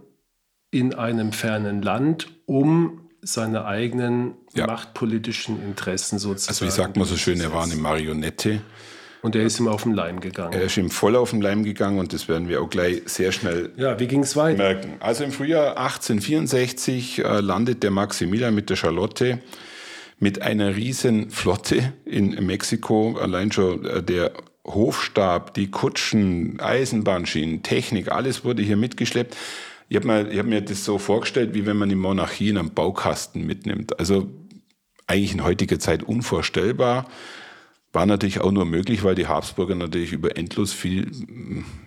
in 0.70 0.94
einem 0.94 1.32
fernen 1.32 1.82
Land, 1.82 2.28
um 2.46 3.10
seine 3.20 3.66
eigenen 3.66 4.32
ja. 4.54 4.66
machtpolitischen 4.66 5.62
Interessen 5.62 6.18
sozusagen. 6.18 6.52
Also 6.52 6.64
wie 6.64 6.70
sagt 6.70 6.96
man 6.96 7.06
so 7.06 7.18
schön, 7.18 7.38
er 7.38 7.52
war 7.52 7.64
eine 7.64 7.76
Marionette. 7.76 8.62
Und 9.20 9.36
er 9.36 9.42
ist 9.42 9.60
ihm 9.60 9.68
auf 9.68 9.82
den 9.82 9.92
Leim 9.92 10.20
gegangen. 10.20 10.54
Er 10.54 10.62
ist 10.62 10.78
ihm 10.78 10.88
voll 10.88 11.14
auf 11.16 11.32
den 11.32 11.42
Leim 11.42 11.64
gegangen 11.64 11.98
und 11.98 12.14
das 12.14 12.26
werden 12.26 12.48
wir 12.48 12.62
auch 12.62 12.70
gleich 12.70 13.02
sehr 13.04 13.30
schnell 13.30 13.72
ja, 13.76 14.00
wie 14.00 14.06
ging's 14.06 14.36
weiter? 14.36 14.56
merken. 14.56 14.94
Also 15.00 15.24
im 15.24 15.32
Frühjahr 15.32 15.76
1864 15.76 17.18
äh, 17.18 17.40
landet 17.40 17.82
der 17.82 17.90
Maximilian 17.90 18.54
mit 18.54 18.70
der 18.70 18.76
Charlotte 18.76 19.38
mit 20.18 20.40
einer 20.40 20.76
riesen 20.76 21.30
Flotte 21.30 21.92
in 22.06 22.30
Mexiko. 22.46 23.18
Allein 23.18 23.52
schon 23.52 23.84
äh, 23.84 24.02
der 24.02 24.32
Hofstab, 24.74 25.54
die 25.54 25.70
Kutschen, 25.70 26.60
Eisenbahnschienen, 26.60 27.62
Technik, 27.62 28.10
alles 28.10 28.44
wurde 28.44 28.62
hier 28.62 28.76
mitgeschleppt. 28.76 29.36
Ich 29.88 29.96
habe 29.96 30.06
mir, 30.06 30.38
hab 30.38 30.46
mir 30.46 30.60
das 30.60 30.84
so 30.84 30.98
vorgestellt, 30.98 31.54
wie 31.54 31.66
wenn 31.66 31.76
man 31.76 31.88
die 31.88 32.48
in 32.48 32.58
einem 32.58 32.70
Baukasten 32.70 33.44
mitnimmt. 33.44 33.98
Also 33.98 34.28
eigentlich 35.08 35.32
in 35.32 35.42
heutiger 35.42 35.78
Zeit 35.78 36.02
unvorstellbar. 36.02 37.06
War 37.92 38.06
natürlich 38.06 38.40
auch 38.40 38.52
nur 38.52 38.66
möglich, 38.66 39.02
weil 39.02 39.16
die 39.16 39.26
Habsburger 39.26 39.74
natürlich 39.74 40.12
über 40.12 40.36
endlos 40.36 40.72
viel 40.72 41.10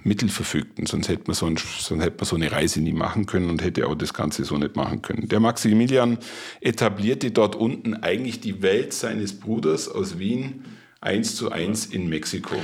Mittel 0.03 0.27
verfügten. 0.27 0.85
Sonst 0.85 1.07
hätte, 1.07 1.23
man 1.27 1.33
so 1.33 1.45
ein, 1.45 1.55
sonst 1.55 2.03
hätte 2.03 2.17
man 2.17 2.25
so 2.25 2.35
eine 2.35 2.51
Reise 2.51 2.81
nie 2.81 2.91
machen 2.91 3.25
können 3.25 3.49
und 3.49 3.63
hätte 3.63 3.87
auch 3.87 3.95
das 3.95 4.13
Ganze 4.13 4.43
so 4.43 4.57
nicht 4.57 4.75
machen 4.75 5.01
können. 5.01 5.29
Der 5.29 5.39
Maximilian 5.39 6.17
etablierte 6.59 7.31
dort 7.31 7.55
unten 7.55 7.93
eigentlich 7.93 8.41
die 8.41 8.61
Welt 8.61 8.91
seines 8.91 9.39
Bruders 9.39 9.87
aus 9.87 10.19
Wien 10.19 10.65
eins 11.03 11.35
zu 11.35 11.51
eins 11.51 11.85
in 11.85 12.07
Mexiko. 12.09 12.55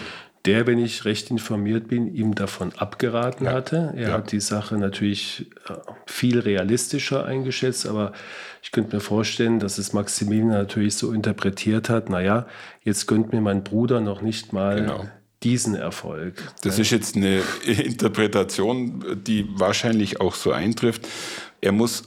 der, 0.45 0.65
wenn 0.67 0.79
ich 0.79 1.03
recht 1.03 1.29
informiert 1.31 1.89
bin, 1.89 2.13
ihm 2.15 2.33
davon 2.33 2.71
abgeraten 2.77 3.45
ja. 3.45 3.51
hatte. 3.51 3.93
Er 3.95 4.09
ja. 4.09 4.13
hat 4.13 4.31
die 4.31 4.39
Sache 4.39 4.77
natürlich 4.77 5.47
äh, 5.67 5.73
viel 6.05 6.39
realistischer 6.39 7.25
eingeschätzt, 7.25 7.85
aber 7.85 8.13
ich 8.63 8.71
könnte 8.71 8.95
mir 8.95 9.01
vorstellen, 9.01 9.59
dass 9.59 9.77
es 9.77 9.91
Maximilian 9.91 10.47
natürlich 10.49 10.95
so 10.95 11.11
interpretiert 11.11 11.89
hat, 11.89 12.09
naja, 12.09 12.47
jetzt 12.83 13.05
gönnt 13.05 13.33
mir 13.33 13.41
mein 13.41 13.63
Bruder 13.63 13.99
noch 13.99 14.21
nicht 14.21 14.53
mal 14.53 14.77
genau. 14.77 15.05
diesen 15.43 15.75
Erfolg. 15.75 16.41
Das 16.63 16.79
ist 16.79 16.91
jetzt 16.91 17.17
eine 17.17 17.41
Interpretation, 17.65 19.21
die 19.21 19.45
wahrscheinlich 19.55 20.21
auch 20.21 20.35
so 20.35 20.53
eintrifft. 20.53 21.05
Er 21.59 21.73
muss 21.73 22.03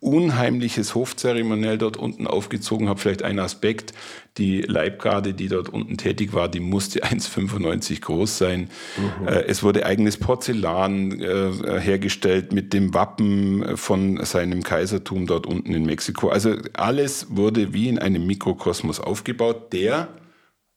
unheimliches 0.00 0.94
Hofzeremoniell 0.94 1.76
dort 1.76 1.98
unten 1.98 2.26
aufgezogen 2.26 2.88
habe. 2.88 2.98
Vielleicht 2.98 3.22
ein 3.22 3.38
Aspekt, 3.38 3.92
die 4.38 4.62
Leibgarde, 4.62 5.34
die 5.34 5.48
dort 5.48 5.68
unten 5.68 5.98
tätig 5.98 6.32
war, 6.32 6.48
die 6.48 6.60
musste 6.60 7.04
1,95 7.04 8.00
groß 8.00 8.38
sein. 8.38 8.70
Mhm. 8.96 9.28
Äh, 9.28 9.42
es 9.42 9.62
wurde 9.62 9.84
eigenes 9.84 10.16
Porzellan 10.16 11.20
äh, 11.20 11.80
hergestellt 11.80 12.52
mit 12.52 12.72
dem 12.72 12.94
Wappen 12.94 13.76
von 13.76 14.24
seinem 14.24 14.62
Kaisertum 14.62 15.26
dort 15.26 15.46
unten 15.46 15.74
in 15.74 15.84
Mexiko. 15.84 16.30
Also 16.30 16.56
alles 16.72 17.26
wurde 17.30 17.74
wie 17.74 17.88
in 17.88 17.98
einem 17.98 18.26
Mikrokosmos 18.26 19.00
aufgebaut, 19.00 19.72
der, 19.74 20.08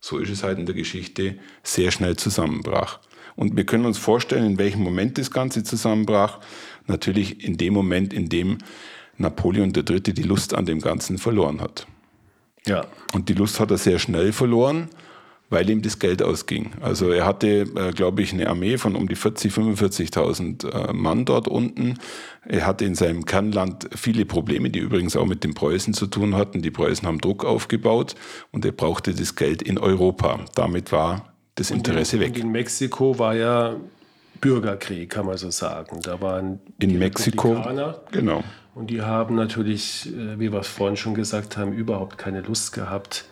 so 0.02 0.18
ist 0.18 0.30
es 0.30 0.44
halt 0.44 0.60
in 0.60 0.66
der 0.66 0.76
Geschichte, 0.76 1.38
sehr 1.64 1.92
schnell 1.92 2.18
zusammenbrach. 2.18 3.00
Und 3.36 3.56
wir 3.56 3.66
können 3.66 3.86
uns 3.86 3.98
vorstellen, 3.98 4.46
in 4.46 4.58
welchem 4.60 4.84
Moment 4.84 5.18
das 5.18 5.32
Ganze 5.32 5.64
zusammenbrach. 5.64 6.40
Natürlich 6.88 7.44
in 7.44 7.58
dem 7.58 7.74
Moment, 7.74 8.14
in 8.14 8.30
dem 8.30 8.60
Napoleon 9.18 9.74
III. 9.76 10.02
die 10.02 10.24
Lust 10.24 10.54
an 10.54 10.66
dem 10.66 10.80
Ganzen 10.80 11.18
verloren 11.18 11.62
hat. 11.62 11.88
Ja. 12.66 12.86
Und 13.14 13.30
die 13.30 13.34
Lust 13.34 13.60
hat 13.60 13.72
er 13.72 13.78
sehr 13.78 14.00
schnell 14.00 14.32
verloren, 14.32 14.90
weil 15.50 15.70
ihm 15.70 15.82
das 15.82 16.00
Geld 16.00 16.24
ausging. 16.24 16.72
Also 16.82 17.12
er 17.12 17.26
hatte, 17.26 17.68
äh, 17.76 17.92
glaube 17.92 18.22
ich, 18.22 18.34
eine 18.34 18.50
Armee 18.50 18.78
von 18.78 18.96
um 18.96 19.08
die 19.08 19.16
40, 19.16 19.52
45.000 19.52 20.90
äh, 20.90 20.94
Mann 20.94 21.26
dort 21.26 21.48
unten. 21.48 22.00
Er 22.46 22.66
hatte 22.66 22.86
in 22.86 22.96
seinem 22.96 23.26
Kernland 23.26 23.90
viele 23.96 24.26
Probleme, 24.26 24.70
die 24.70 24.80
übrigens 24.80 25.16
auch 25.16 25.26
mit 25.26 25.44
den 25.44 25.54
Preußen 25.54 25.94
zu 25.94 26.08
tun 26.08 26.36
hatten. 26.36 26.62
Die 26.62 26.72
Preußen 26.72 27.08
haben 27.08 27.20
Druck 27.20 27.46
aufgebaut 27.46 28.16
und 28.52 28.66
er 28.66 28.72
brauchte 28.72 29.14
das 29.14 29.36
Geld 29.36 29.62
in 29.62 29.78
Europa. 29.78 30.40
Damit 30.56 30.92
war 30.92 31.34
das 31.56 31.70
Interesse 31.70 32.18
und 32.18 32.24
in, 32.24 32.30
weg. 32.30 32.40
in 32.40 32.52
Mexiko 32.52 33.20
war 33.20 33.36
ja 33.36 33.76
Bürgerkrieg, 34.42 35.10
kann 35.10 35.26
man 35.26 35.38
so 35.38 35.52
sagen. 35.52 36.00
Da 36.02 36.20
waren 36.20 36.60
in 36.80 36.98
Mexiko, 36.98 37.64
genau. 38.12 38.44
Und 38.76 38.90
die 38.90 39.02
haben 39.02 39.36
natürlich, 39.36 40.08
äh, 40.08 40.40
wie 40.40 40.52
wir 40.52 40.60
es 40.60 40.68
vorhin 40.68 40.98
schon 40.98 41.14
gesagt 41.14 41.58
haben, 41.58 41.74
überhaupt 41.74 42.18
keine 42.18 42.42
Lust 42.42 42.74
gehabt, 42.74 43.26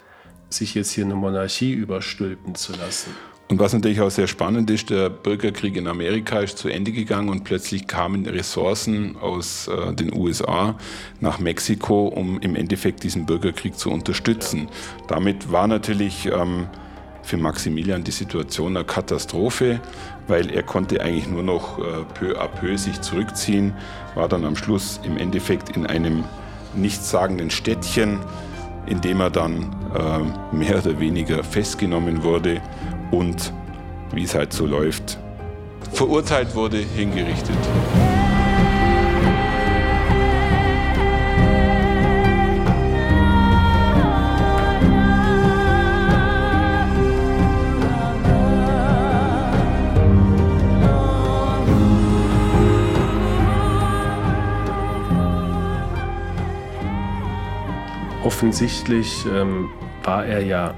sich 0.49 0.75
jetzt 0.75 0.91
hier 0.91 1.05
eine 1.05 1.15
Monarchie 1.15 1.73
überstülpen 1.73 2.55
zu 2.55 2.73
lassen. 2.73 3.11
Und 3.47 3.59
was 3.59 3.73
natürlich 3.73 3.99
auch 3.99 4.11
sehr 4.11 4.27
spannend 4.27 4.69
ist, 4.69 4.89
der 4.91 5.09
Bürgerkrieg 5.09 5.75
in 5.75 5.87
Amerika 5.87 6.39
ist 6.39 6.57
zu 6.57 6.69
Ende 6.69 6.93
gegangen 6.93 7.27
und 7.27 7.43
plötzlich 7.43 7.85
kamen 7.85 8.25
Ressourcen 8.25 9.17
aus 9.17 9.67
äh, 9.67 9.93
den 9.93 10.13
USA 10.13 10.77
nach 11.19 11.39
Mexiko, 11.39 12.07
um 12.07 12.39
im 12.39 12.55
Endeffekt 12.55 13.03
diesen 13.03 13.25
Bürgerkrieg 13.25 13.77
zu 13.77 13.89
unterstützen. 13.91 14.69
Ja. 14.69 15.05
Damit 15.07 15.51
war 15.51 15.67
natürlich 15.67 16.27
ähm, 16.27 16.67
für 17.23 17.35
Maximilian 17.37 18.03
die 18.03 18.11
Situation 18.11 18.77
eine 18.77 18.85
Katastrophe, 18.85 19.81
weil 20.31 20.49
er 20.49 20.63
konnte 20.63 21.01
eigentlich 21.01 21.27
nur 21.27 21.43
noch 21.43 21.77
äh, 21.77 21.81
peu 22.13 22.39
à 22.39 22.47
peu 22.47 22.77
sich 22.77 23.01
zurückziehen, 23.01 23.73
war 24.15 24.29
dann 24.29 24.45
am 24.45 24.55
Schluss 24.55 25.01
im 25.03 25.17
Endeffekt 25.17 25.75
in 25.75 25.85
einem 25.85 26.23
nichtssagenden 26.73 27.51
Städtchen, 27.51 28.19
in 28.85 29.01
dem 29.01 29.19
er 29.19 29.29
dann 29.29 29.75
äh, 29.93 30.55
mehr 30.55 30.77
oder 30.77 30.99
weniger 30.99 31.43
festgenommen 31.43 32.23
wurde 32.23 32.61
und, 33.11 33.51
wie 34.13 34.23
es 34.23 34.33
halt 34.33 34.53
so 34.53 34.65
läuft, 34.65 35.19
verurteilt 35.91 36.55
wurde, 36.55 36.77
hingerichtet. 36.77 37.57
Offensichtlich 58.41 59.23
ähm, 59.31 59.69
war 60.01 60.25
er 60.25 60.43
ja 60.43 60.73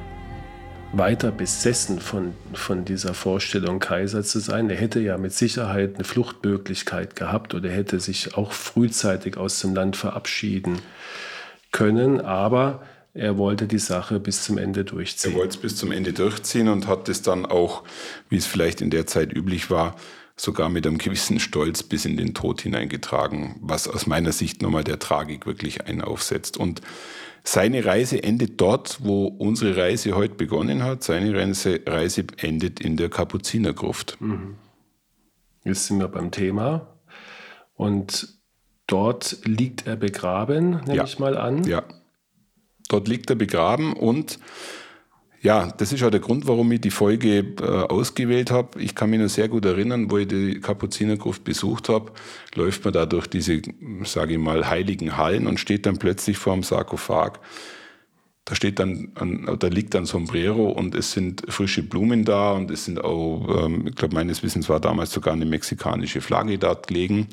weiter 0.92 1.32
besessen 1.32 2.02
von, 2.02 2.34
von 2.54 2.84
dieser 2.84 3.14
Vorstellung, 3.14 3.80
Kaiser 3.80 4.22
zu 4.22 4.40
sein. 4.40 4.70
Er 4.70 4.76
hätte 4.76 5.00
ja 5.00 5.18
mit 5.18 5.32
Sicherheit 5.32 5.96
eine 5.96 6.04
Fluchtmöglichkeit 6.04 7.16
gehabt 7.16 7.54
oder 7.54 7.70
hätte 7.70 8.02
sich 8.02 8.36
auch 8.36 8.52
frühzeitig 8.52 9.38
aus 9.38 9.62
dem 9.62 9.74
Land 9.74 9.96
verabschieden 9.96 10.80
können, 11.72 12.20
aber 12.20 12.84
er 13.14 13.38
wollte 13.38 13.66
die 13.66 13.80
Sache 13.80 14.20
bis 14.20 14.44
zum 14.44 14.58
Ende 14.58 14.84
durchziehen. 14.84 15.32
Er 15.32 15.38
wollte 15.38 15.56
es 15.56 15.58
bis 15.62 15.78
zum 15.78 15.94
Ende 15.94 16.12
durchziehen 16.12 16.68
und 16.68 16.88
hat 16.88 17.08
es 17.08 17.22
dann 17.22 17.46
auch, 17.46 17.84
wie 18.28 18.36
es 18.36 18.46
vielleicht 18.46 18.82
in 18.82 18.90
der 18.90 19.08
Zeit 19.08 19.32
üblich 19.32 19.70
war, 19.70 19.96
sogar 20.36 20.68
mit 20.68 20.86
einem 20.86 20.98
gewissen 20.98 21.40
Stolz 21.40 21.82
bis 21.82 22.04
in 22.04 22.18
den 22.18 22.34
Tod 22.34 22.60
hineingetragen, 22.60 23.56
was 23.62 23.88
aus 23.88 24.06
meiner 24.06 24.34
Sicht 24.34 24.62
nochmal 24.62 24.84
der 24.84 25.00
Tragik 25.00 25.46
wirklich 25.46 25.86
einen 25.88 26.02
aufsetzt. 26.02 26.58
Und 26.58 26.82
seine 27.44 27.84
Reise 27.84 28.24
endet 28.24 28.60
dort, 28.62 29.04
wo 29.04 29.26
unsere 29.28 29.76
Reise 29.76 30.16
heute 30.16 30.36
begonnen 30.36 30.84
hat. 30.84 31.04
Seine 31.04 31.36
Reise 31.36 32.26
endet 32.38 32.80
in 32.80 32.96
der 32.96 33.10
Kapuzinergruft. 33.10 34.20
Mhm. 34.22 34.56
Jetzt 35.66 35.88
sind 35.88 36.00
wir 36.00 36.08
beim 36.08 36.32
Thema. 36.32 36.88
Und 37.76 38.30
dort 38.88 39.40
liegt 39.44 39.88
er 39.88 39.96
begraben, 39.96 40.82
nehme 40.82 40.96
ja. 40.96 41.04
ich 41.04 41.20
mal 41.20 41.38
an. 41.38 41.64
Ja. 41.66 41.84
Dort 42.90 43.08
liegt 43.08 43.30
er 43.30 43.36
begraben 43.36 43.94
und 43.94 44.40
ja, 45.44 45.68
das 45.78 45.92
ist 45.92 46.02
auch 46.04 46.10
der 46.10 46.22
Grund, 46.22 46.48
warum 46.48 46.72
ich 46.72 46.80
die 46.80 46.90
Folge 46.90 47.40
äh, 47.40 47.64
ausgewählt 47.64 48.50
habe. 48.50 48.82
Ich 48.82 48.96
kann 48.96 49.10
mich 49.10 49.20
noch 49.20 49.28
sehr 49.28 49.50
gut 49.50 49.66
erinnern, 49.66 50.10
wo 50.10 50.18
ich 50.18 50.28
die 50.30 50.62
Kapuzinergruft 50.62 51.44
besucht 51.44 51.90
habe, 51.90 52.14
läuft 52.56 52.86
man 52.86 52.94
da 52.94 53.06
durch 53.06 53.28
diese, 53.28 53.62
sage 54.06 54.34
ich 54.34 54.40
mal, 54.40 54.70
heiligen 54.70 55.18
Hallen 55.18 55.46
und 55.46 55.60
steht 55.60 55.86
dann 55.86 55.98
plötzlich 55.98 56.38
vor 56.38 56.54
dem 56.54 56.64
Sarkophag. 56.64 57.42
Da 58.46 58.56
steht 58.56 58.80
dann, 58.80 59.12
an, 59.16 59.58
da 59.60 59.68
liegt 59.68 59.94
dann 59.96 60.06
Sombrero 60.06 60.70
und 60.70 60.96
es 60.96 61.12
sind 61.12 61.44
frische 61.50 61.84
Blumen 61.84 62.24
da 62.24 62.52
und 62.54 62.72
es 62.72 62.86
sind 62.86 63.04
auch, 63.04 63.66
ähm, 63.66 63.88
ich 63.88 63.96
glaube, 63.96 64.16
meines 64.16 64.44
Wissens 64.44 64.70
war 64.70 64.80
damals 64.80 65.12
sogar 65.12 65.34
eine 65.34 65.46
mexikanische 65.46 66.22
Flagge 66.22 66.58
dort 66.58 66.88
gelegen. 66.88 67.28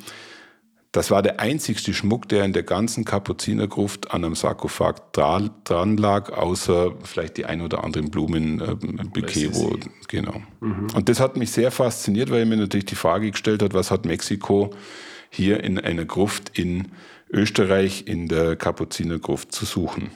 Das 0.92 1.12
war 1.12 1.22
der 1.22 1.38
einzigste 1.38 1.94
Schmuck, 1.94 2.28
der 2.28 2.44
in 2.44 2.52
der 2.52 2.64
ganzen 2.64 3.04
Kapuzinergruft 3.04 4.10
an 4.10 4.24
einem 4.24 4.34
Sarkophag 4.34 4.96
dran 5.12 5.96
lag, 5.96 6.32
außer 6.32 6.94
vielleicht 7.04 7.36
die 7.36 7.44
ein 7.44 7.62
oder 7.62 7.84
anderen 7.84 8.10
Blumenbouquet. 8.10 9.44
Äh, 9.44 9.54
wo, 9.54 9.76
genau. 10.08 10.42
Mhm. 10.60 10.88
Und 10.92 11.08
das 11.08 11.20
hat 11.20 11.36
mich 11.36 11.52
sehr 11.52 11.70
fasziniert, 11.70 12.30
weil 12.30 12.44
mir 12.44 12.56
natürlich 12.56 12.86
die 12.86 12.96
Frage 12.96 13.30
gestellt 13.30 13.62
hat, 13.62 13.72
was 13.72 13.92
hat 13.92 14.04
Mexiko 14.04 14.70
hier 15.28 15.62
in 15.62 15.78
einer 15.78 16.04
Gruft 16.04 16.58
in 16.58 16.88
Österreich 17.30 18.08
in 18.08 18.26
der 18.26 18.56
Kapuzinergruft 18.56 19.52
zu 19.52 19.66
suchen? 19.66 20.10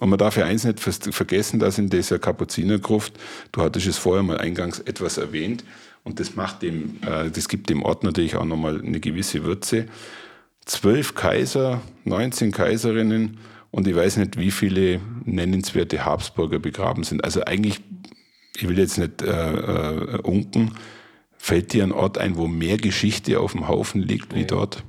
Und 0.00 0.08
man 0.08 0.18
darf 0.18 0.38
ja 0.38 0.46
eins 0.46 0.64
nicht 0.64 0.80
vergessen, 0.80 1.60
dass 1.60 1.76
in 1.76 1.90
dieser 1.90 2.18
Kapuzinergruft, 2.18 3.12
du 3.52 3.60
hattest 3.60 3.86
es 3.86 3.98
vorher 3.98 4.22
mal 4.22 4.38
eingangs 4.38 4.78
etwas 4.78 5.18
erwähnt, 5.18 5.62
und 6.04 6.20
das 6.20 6.34
macht 6.34 6.62
dem, 6.62 6.98
äh, 7.02 7.30
das 7.30 7.48
gibt 7.48 7.70
dem 7.70 7.82
Ort 7.82 8.04
natürlich 8.04 8.36
auch 8.36 8.44
nochmal 8.44 8.80
eine 8.80 9.00
gewisse 9.00 9.44
Würze. 9.44 9.86
Zwölf 10.64 11.14
Kaiser, 11.14 11.80
19 12.04 12.52
Kaiserinnen 12.52 13.38
und 13.70 13.86
ich 13.86 13.94
weiß 13.94 14.16
nicht, 14.16 14.38
wie 14.38 14.50
viele 14.50 15.00
nennenswerte 15.24 16.04
Habsburger 16.04 16.58
begraben 16.58 17.04
sind. 17.04 17.24
Also 17.24 17.44
eigentlich, 17.44 17.80
ich 18.56 18.68
will 18.68 18.78
jetzt 18.78 18.98
nicht 18.98 19.22
äh, 19.22 19.26
äh, 19.26 20.20
unken, 20.22 20.74
fällt 21.36 21.72
dir 21.72 21.84
ein 21.84 21.92
Ort 21.92 22.18
ein, 22.18 22.36
wo 22.36 22.46
mehr 22.46 22.76
Geschichte 22.76 23.40
auf 23.40 23.52
dem 23.52 23.68
Haufen 23.68 24.02
liegt 24.02 24.32
nee. 24.32 24.40
wie 24.40 24.46
dort? 24.46 24.84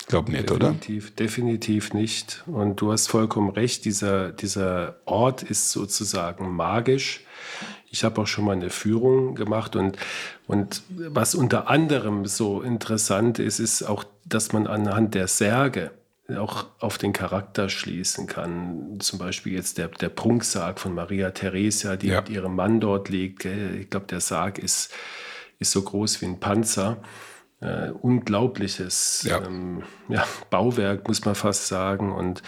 Ich 0.00 0.08
glaube 0.08 0.30
nicht, 0.32 0.50
definitiv, 0.50 1.06
oder? 1.06 1.16
Definitiv 1.16 1.94
nicht. 1.94 2.44
Und 2.46 2.80
du 2.80 2.92
hast 2.92 3.06
vollkommen 3.06 3.48
recht, 3.48 3.86
dieser, 3.86 4.32
dieser 4.32 5.00
Ort 5.06 5.42
ist 5.42 5.70
sozusagen 5.70 6.54
magisch. 6.54 7.22
Ich 7.94 8.02
habe 8.02 8.20
auch 8.20 8.26
schon 8.26 8.44
mal 8.44 8.56
eine 8.56 8.70
Führung 8.70 9.36
gemacht 9.36 9.76
und, 9.76 9.96
und 10.48 10.82
was 10.88 11.36
unter 11.36 11.70
anderem 11.70 12.26
so 12.26 12.60
interessant 12.60 13.38
ist, 13.38 13.60
ist 13.60 13.84
auch, 13.84 14.02
dass 14.24 14.52
man 14.52 14.66
anhand 14.66 15.14
der 15.14 15.28
Särge 15.28 15.92
auch 16.36 16.66
auf 16.80 16.98
den 16.98 17.12
Charakter 17.12 17.68
schließen 17.68 18.26
kann. 18.26 18.98
Zum 18.98 19.20
Beispiel 19.20 19.52
jetzt 19.52 19.78
der, 19.78 19.86
der 19.86 20.08
Prunksarg 20.08 20.80
von 20.80 20.92
Maria 20.92 21.30
Theresia, 21.30 21.94
die 21.94 22.08
ja. 22.08 22.20
mit 22.20 22.30
ihrem 22.30 22.56
Mann 22.56 22.80
dort 22.80 23.10
liegt. 23.10 23.44
Ich 23.44 23.90
glaube, 23.90 24.06
der 24.06 24.18
Sarg 24.18 24.58
ist, 24.58 24.92
ist 25.60 25.70
so 25.70 25.82
groß 25.82 26.20
wie 26.20 26.26
ein 26.26 26.40
Panzer. 26.40 26.96
Äh, 27.60 27.90
unglaubliches 27.90 29.22
ja. 29.22 29.40
Ähm, 29.40 29.84
ja, 30.08 30.26
Bauwerk, 30.50 31.06
muss 31.06 31.24
man 31.24 31.36
fast 31.36 31.68
sagen. 31.68 32.10
Und 32.10 32.42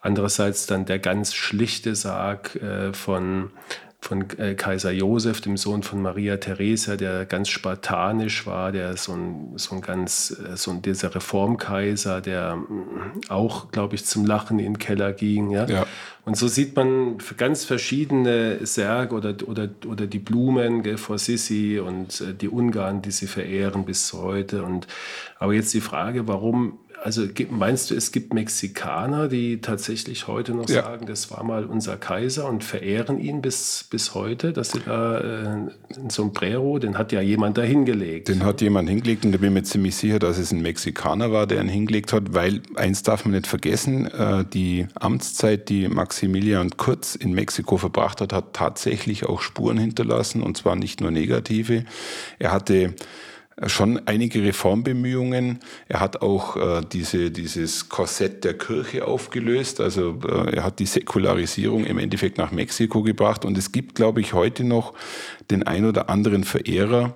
andererseits 0.00 0.66
dann 0.66 0.86
der 0.86 0.98
ganz 0.98 1.34
schlichte 1.34 1.94
Sarg 1.94 2.56
äh, 2.56 2.92
von 2.92 3.52
von 4.00 4.26
äh, 4.38 4.54
Kaiser 4.54 4.92
Josef, 4.92 5.40
dem 5.40 5.56
Sohn 5.56 5.82
von 5.82 6.00
Maria 6.00 6.36
Theresia, 6.36 6.96
der 6.96 7.26
ganz 7.26 7.48
spartanisch 7.48 8.46
war, 8.46 8.70
der 8.70 8.96
so 8.96 9.12
ein, 9.12 9.52
so 9.56 9.74
ein 9.74 9.80
ganz, 9.80 10.30
äh, 10.30 10.56
so 10.56 10.70
ein, 10.70 10.82
dieser 10.82 11.14
Reformkaiser, 11.14 12.20
der 12.20 12.56
mm, 12.56 13.22
auch, 13.28 13.72
glaube 13.72 13.96
ich, 13.96 14.04
zum 14.04 14.24
Lachen 14.24 14.60
in 14.60 14.74
den 14.74 14.78
Keller 14.78 15.12
ging. 15.12 15.50
Ja? 15.50 15.66
ja. 15.66 15.86
Und 16.24 16.36
so 16.36 16.46
sieht 16.46 16.76
man 16.76 17.18
ganz 17.36 17.64
verschiedene 17.64 18.64
Särge 18.64 19.14
oder, 19.14 19.34
oder, 19.46 19.68
oder 19.86 20.06
die 20.06 20.20
Blumen 20.20 20.82
gell, 20.82 20.96
vor 20.96 21.18
Sissi 21.18 21.80
und 21.84 22.20
äh, 22.20 22.34
die 22.34 22.48
Ungarn, 22.48 23.02
die 23.02 23.10
sie 23.10 23.26
verehren 23.26 23.84
bis 23.84 24.12
heute. 24.12 24.62
Und, 24.62 24.86
aber 25.40 25.54
jetzt 25.54 25.74
die 25.74 25.80
Frage, 25.80 26.28
warum 26.28 26.78
also 27.02 27.26
meinst 27.50 27.90
du, 27.90 27.94
es 27.94 28.12
gibt 28.12 28.34
Mexikaner, 28.34 29.28
die 29.28 29.60
tatsächlich 29.60 30.26
heute 30.26 30.52
noch 30.52 30.68
ja. 30.68 30.82
sagen, 30.82 31.06
das 31.06 31.30
war 31.30 31.44
mal 31.44 31.64
unser 31.64 31.96
Kaiser 31.96 32.48
und 32.48 32.64
verehren 32.64 33.18
ihn 33.18 33.42
bis, 33.42 33.86
bis 33.90 34.14
heute, 34.14 34.52
dass 34.52 34.72
sie 34.72 34.80
da 34.80 35.18
äh, 35.18 35.46
ein 35.96 36.10
Sombrero, 36.10 36.78
den 36.78 36.98
hat 36.98 37.12
ja 37.12 37.20
jemand 37.20 37.58
da 37.58 37.62
hingelegt. 37.62 38.28
Den 38.28 38.44
hat 38.44 38.60
jemand 38.60 38.88
hingelegt 38.88 39.24
und 39.24 39.34
ich 39.34 39.40
bin 39.40 39.52
mir 39.52 39.62
ziemlich 39.62 39.96
sicher, 39.96 40.18
dass 40.18 40.38
es 40.38 40.52
ein 40.52 40.60
Mexikaner 40.60 41.32
war, 41.32 41.46
der 41.46 41.60
ihn 41.60 41.68
hingelegt 41.68 42.12
hat, 42.12 42.34
weil 42.34 42.62
eins 42.74 43.02
darf 43.02 43.24
man 43.24 43.34
nicht 43.34 43.46
vergessen, 43.46 44.06
äh, 44.06 44.44
die 44.44 44.86
Amtszeit, 44.94 45.68
die 45.68 45.88
Maximilian 45.88 46.70
Kurz 46.76 47.14
in 47.14 47.32
Mexiko 47.32 47.76
verbracht 47.76 48.20
hat, 48.20 48.32
hat 48.32 48.52
tatsächlich 48.54 49.26
auch 49.26 49.40
Spuren 49.40 49.78
hinterlassen 49.78 50.42
und 50.42 50.56
zwar 50.56 50.76
nicht 50.76 51.00
nur 51.00 51.10
negative. 51.10 51.84
Er 52.38 52.52
hatte 52.52 52.94
schon 53.66 54.00
einige 54.06 54.42
Reformbemühungen. 54.42 55.58
Er 55.88 56.00
hat 56.00 56.22
auch 56.22 56.56
äh, 56.56 56.82
diese, 56.92 57.30
dieses 57.30 57.88
Korsett 57.88 58.44
der 58.44 58.56
Kirche 58.56 59.06
aufgelöst. 59.06 59.80
Also 59.80 60.20
äh, 60.24 60.56
er 60.56 60.64
hat 60.64 60.78
die 60.78 60.86
Säkularisierung 60.86 61.84
im 61.84 61.98
Endeffekt 61.98 62.38
nach 62.38 62.52
Mexiko 62.52 63.02
gebracht. 63.02 63.44
Und 63.44 63.58
es 63.58 63.72
gibt, 63.72 63.96
glaube 63.96 64.20
ich, 64.20 64.32
heute 64.32 64.64
noch 64.64 64.94
den 65.50 65.64
ein 65.64 65.84
oder 65.84 66.08
anderen 66.08 66.44
Verehrer, 66.44 67.14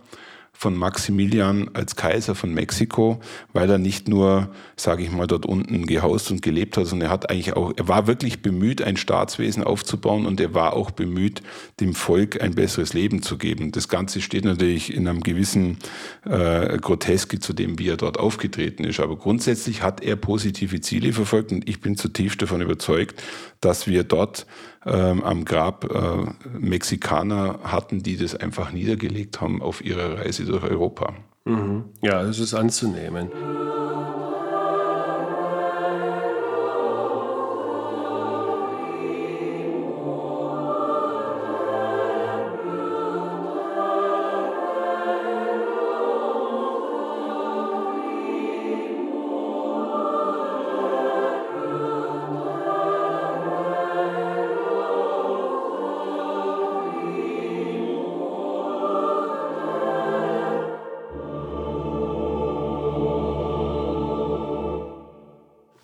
von 0.52 0.76
Maximilian 0.76 1.70
als 1.72 1.96
Kaiser 1.96 2.34
von 2.34 2.54
Mexiko, 2.54 3.20
weil 3.52 3.68
er 3.68 3.78
nicht 3.78 4.06
nur, 4.06 4.50
sage 4.76 5.02
ich 5.02 5.10
mal, 5.10 5.26
dort 5.26 5.44
unten 5.44 5.86
gehaust 5.86 6.30
und 6.30 6.40
gelebt 6.40 6.76
hat, 6.76 6.86
sondern 6.86 7.08
er 7.08 7.12
hat 7.12 7.30
eigentlich 7.30 7.54
auch, 7.54 7.72
er 7.76 7.88
war 7.88 8.06
wirklich 8.06 8.42
bemüht, 8.42 8.80
ein 8.80 8.96
Staatswesen 8.96 9.64
aufzubauen 9.64 10.24
und 10.24 10.40
er 10.40 10.54
war 10.54 10.74
auch 10.74 10.92
bemüht, 10.92 11.42
dem 11.80 11.94
Volk 11.94 12.40
ein 12.40 12.54
besseres 12.54 12.92
Leben 12.92 13.22
zu 13.22 13.38
geben. 13.38 13.72
Das 13.72 13.88
Ganze 13.88 14.20
steht 14.20 14.44
natürlich 14.44 14.94
in 14.94 15.08
einem 15.08 15.22
gewissen 15.22 15.78
äh, 16.24 16.78
Groteske 16.78 17.40
zu 17.40 17.54
dem, 17.54 17.78
wie 17.78 17.88
er 17.88 17.96
dort 17.96 18.18
aufgetreten 18.20 18.84
ist. 18.84 19.00
Aber 19.00 19.16
grundsätzlich 19.16 19.82
hat 19.82 20.02
er 20.02 20.16
positive 20.16 20.80
Ziele 20.80 21.12
verfolgt 21.12 21.50
und 21.50 21.68
ich 21.68 21.80
bin 21.80 21.96
zutiefst 21.96 22.40
davon 22.40 22.60
überzeugt, 22.60 23.20
dass 23.60 23.86
wir 23.86 24.04
dort 24.04 24.46
ähm, 24.86 25.22
am 25.22 25.44
Grab 25.44 25.84
äh, 25.84 26.58
Mexikaner 26.58 27.60
hatten, 27.64 28.02
die 28.02 28.16
das 28.16 28.34
einfach 28.34 28.72
niedergelegt 28.72 29.40
haben 29.40 29.62
auf 29.62 29.84
ihrer 29.84 30.18
Reise 30.18 30.44
durch 30.44 30.64
Europa. 30.64 31.14
Mhm. 31.44 31.84
Ja, 32.02 32.22
das 32.22 32.38
ist 32.38 32.54
anzunehmen. 32.54 33.30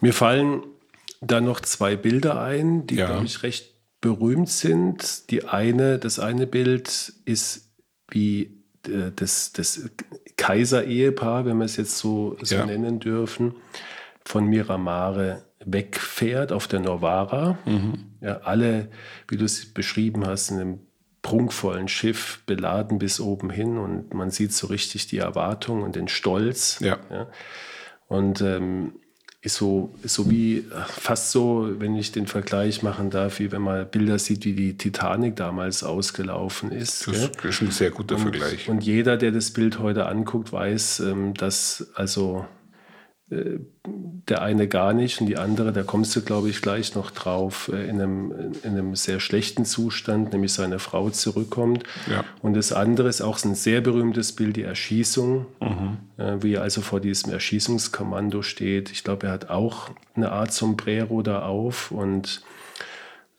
Mir 0.09 0.15
fallen 0.15 0.63
da 1.21 1.43
noch 1.43 1.61
zwei 1.61 1.95
Bilder 1.95 2.41
ein, 2.41 2.87
die, 2.87 2.95
ja. 2.95 3.09
glaube 3.09 3.27
ich, 3.27 3.43
recht 3.43 3.75
berühmt 4.01 4.49
sind. 4.49 5.29
Die 5.31 5.45
eine, 5.45 5.99
das 5.99 6.19
eine 6.19 6.47
Bild 6.47 7.13
ist 7.27 7.75
wie 8.09 8.65
äh, 8.87 9.13
das, 9.15 9.53
das 9.53 9.91
Kaiser-Ehepaar, 10.39 11.45
wenn 11.45 11.59
wir 11.59 11.67
es 11.67 11.77
jetzt 11.77 11.99
so, 11.99 12.39
so 12.41 12.55
ja. 12.55 12.65
nennen 12.65 13.01
dürfen, 13.01 13.57
von 14.25 14.47
Miramare 14.47 15.45
wegfährt 15.63 16.53
auf 16.53 16.69
der 16.69 16.81
Novara. 16.81 17.59
Mhm. 17.67 18.07
Ja, 18.23 18.39
alle, 18.45 18.89
wie 19.29 19.37
du 19.37 19.45
es 19.45 19.75
beschrieben 19.75 20.27
hast, 20.27 20.51
in 20.51 20.59
einem 20.59 20.79
prunkvollen 21.21 21.89
Schiff, 21.89 22.41
beladen 22.47 22.99
bis 22.99 23.21
oben 23.21 23.51
hin 23.51 23.77
und 23.77 24.15
man 24.15 24.31
sieht 24.31 24.55
so 24.55 24.69
richtig 24.69 25.07
die 25.09 25.19
Erwartung 25.19 25.83
und 25.83 25.97
den 25.97 26.09
Stolz. 26.09 26.79
Ja. 26.81 26.97
ja. 27.11 27.29
Und 28.07 28.41
ähm, 28.41 28.95
ist 29.49 29.57
so, 29.57 29.95
ist 30.03 30.15
so 30.15 30.31
wie 30.31 30.65
fast 30.89 31.31
so, 31.31 31.71
wenn 31.79 31.97
ich 31.97 32.13
den 32.13 32.27
Vergleich 32.27 32.83
machen 32.83 33.09
darf, 33.09 33.39
wie 33.39 33.51
wenn 33.51 33.63
man 33.63 33.89
Bilder 33.91 34.19
sieht, 34.19 34.45
wie 34.45 34.53
die 34.53 34.77
Titanic 34.77 35.37
damals 35.37 35.83
ausgelaufen 35.83 36.71
ist. 36.71 37.09
Das 37.09 37.17
ist 37.17 37.63
ein 37.63 37.71
sehr 37.71 37.91
guter 37.91 38.17
und, 38.17 38.21
Vergleich. 38.21 38.69
Und 38.69 38.85
jeder, 38.85 39.17
der 39.17 39.33
das 39.33 39.51
Bild 39.51 39.79
heute 39.79 40.05
anguckt, 40.05 40.53
weiß, 40.53 41.01
ähm, 41.01 41.33
dass 41.33 41.89
also 41.95 42.45
der 43.31 44.43
eine 44.43 44.69
gar 44.69 44.95
nicht 44.95 45.21
und 45.21 45.27
die 45.27 45.37
andere, 45.37 45.73
da 45.73 45.83
kommst 45.83 46.17
du, 46.17 46.23
glaube 46.23 46.49
ich, 46.49 46.63
gleich 46.63 46.95
noch 46.95 47.11
drauf, 47.11 47.71
äh, 47.73 47.89
in 47.89 48.01
einem, 48.01 48.53
in 48.63 48.71
einem 48.71 48.97
sehr 48.97 49.21
schlechten 49.21 49.65
Zustand, 49.65 50.33
nämlich 50.33 50.53
seine 50.53 50.79
Frau 50.79 51.11
zurückkommt. 51.11 51.85
Ja. 52.11 52.25
Und 52.41 52.55
das 52.55 52.73
andere 52.73 53.09
ist 53.09 53.21
auch 53.21 53.43
ein 53.45 53.55
sehr 53.55 53.81
berühmtes 53.83 54.33
Bild, 54.33 54.57
die 54.57 54.63
Erschießung, 54.63 55.47
mhm. 55.61 55.99
Äh, 56.17 56.43
wie 56.43 56.55
er 56.55 56.63
also 56.63 56.81
vor 56.81 57.01
diesem 57.01 57.33
Erschießungskommando 57.33 58.43
steht. 58.43 58.91
Ich 58.91 59.05
glaube, 59.05 59.27
er 59.27 59.33
hat 59.33 59.51
auch 59.51 59.91
eine 60.15 60.33
Art 60.33 60.53
Sombrero 60.53 61.23
da 61.23 61.43
auf 61.43 61.91
und 61.91 62.43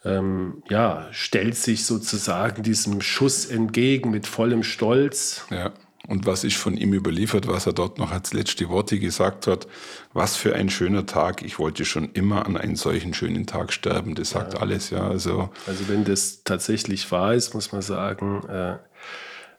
ähm, 0.06 0.64
ja, 0.70 1.08
stellt 1.12 1.56
sich 1.56 1.86
sozusagen 1.86 2.64
diesem 2.64 3.02
Schuss 3.02 3.46
entgegen 3.46 4.12
mit 4.12 4.28
vollem 4.28 4.64
Stolz. 4.64 5.46
Ja. 5.50 5.74
Und 6.10 6.26
was 6.26 6.44
ist 6.44 6.58
von 6.58 6.76
ihm 6.76 6.94
überliefert, 6.94 7.48
was 7.48 7.68
er 7.68 7.74
dort 7.74 8.00
noch 8.00 8.12
als 8.12 8.34
letzte 8.34 8.68
Worte 8.70 8.98
gesagt 8.98 9.46
hat, 9.46 9.68
was 10.12 10.36
für 10.36 10.56
ein 10.56 10.72
schöner 10.72 11.06
Tag, 11.06 11.44
ich 11.44 11.60
wollte 11.60 11.86
schon 11.86 12.10
immer 12.14 12.48
an 12.48 12.58
einen 12.58 12.76
solchen 12.76 13.14
schönen 13.14 13.46
Tag 13.46 13.72
sterben, 13.72 14.16
das 14.16 14.32
sagt 14.32 14.56
ja. 14.56 14.60
alles, 14.60 14.90
ja. 14.90 15.08
Also, 15.08 15.50
also 15.68 15.88
wenn 15.88 16.06
das 16.06 16.44
tatsächlich 16.44 17.12
wahr 17.12 17.36
ist, 17.36 17.54
muss 17.54 17.72
man 17.72 17.84
sagen, 17.84 18.44
äh, 18.50 18.78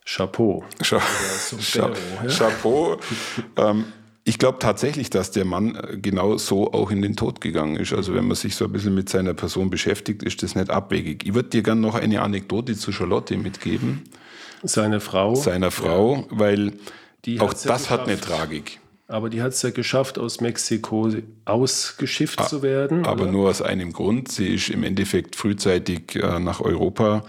Chapeau. 0.05 0.65
Cha 0.83 1.01
Cha 1.61 1.89
ja? 1.89 2.29
Chapeau. 2.29 2.99
ähm, 3.57 3.85
ich 4.25 4.39
glaube 4.39 4.59
tatsächlich, 4.59 5.09
dass 5.09 5.31
der 5.31 5.45
Mann 5.45 5.77
äh, 5.77 5.99
genau 5.99 6.37
so 6.37 6.73
auch 6.73 6.91
in 6.91 7.01
den 7.01 7.15
Tod 7.15 7.41
gegangen 7.41 7.77
ist. 7.77 7.93
Also 7.93 8.13
wenn 8.15 8.27
man 8.27 8.37
sich 8.37 8.57
so 8.57 8.65
ein 8.65 8.73
bisschen 8.73 8.95
mit 8.95 9.09
seiner 9.09 9.35
Person 9.35 9.71
beschäftigt, 9.71 10.25
ist 10.25 10.43
das 10.43 10.57
nicht 10.57 10.69
abwegig. 10.69 11.25
Ich 11.25 11.35
würde 11.35 11.51
dir 11.51 11.63
gerne 11.63 11.81
noch 11.81 11.95
eine 11.95 12.23
Anekdote 12.23 12.75
zu 12.75 12.91
Charlotte 12.91 13.37
mitgeben. 13.37 14.03
Seine 14.63 15.01
Frau. 15.01 15.35
Seiner 15.35 15.71
Frau, 15.71 16.27
weil 16.31 16.73
die 17.25 17.41
auch 17.41 17.53
das 17.53 17.87
ja 17.87 17.91
hat 17.91 18.09
eine 18.09 18.21
Tragik. 18.21 18.81
Aber 19.09 19.29
die 19.29 19.43
hat 19.43 19.53
es 19.53 19.63
ja 19.63 19.71
geschafft, 19.71 20.19
aus 20.19 20.41
Mexiko 20.41 21.11
ausgeschifft 21.45 22.41
A 22.41 22.47
zu 22.47 22.63
werden. 22.63 23.05
Aber 23.07 23.23
oder? 23.23 23.33
nur 23.33 23.51
aus 23.51 23.61
einem 23.61 23.93
Grund. 23.93 24.31
Sie 24.31 24.55
ist 24.55 24.71
im 24.71 24.85
Endeffekt 24.85 25.35
frühzeitig 25.35 26.15
äh, 26.15 26.39
nach 26.39 26.61
Europa 26.61 27.25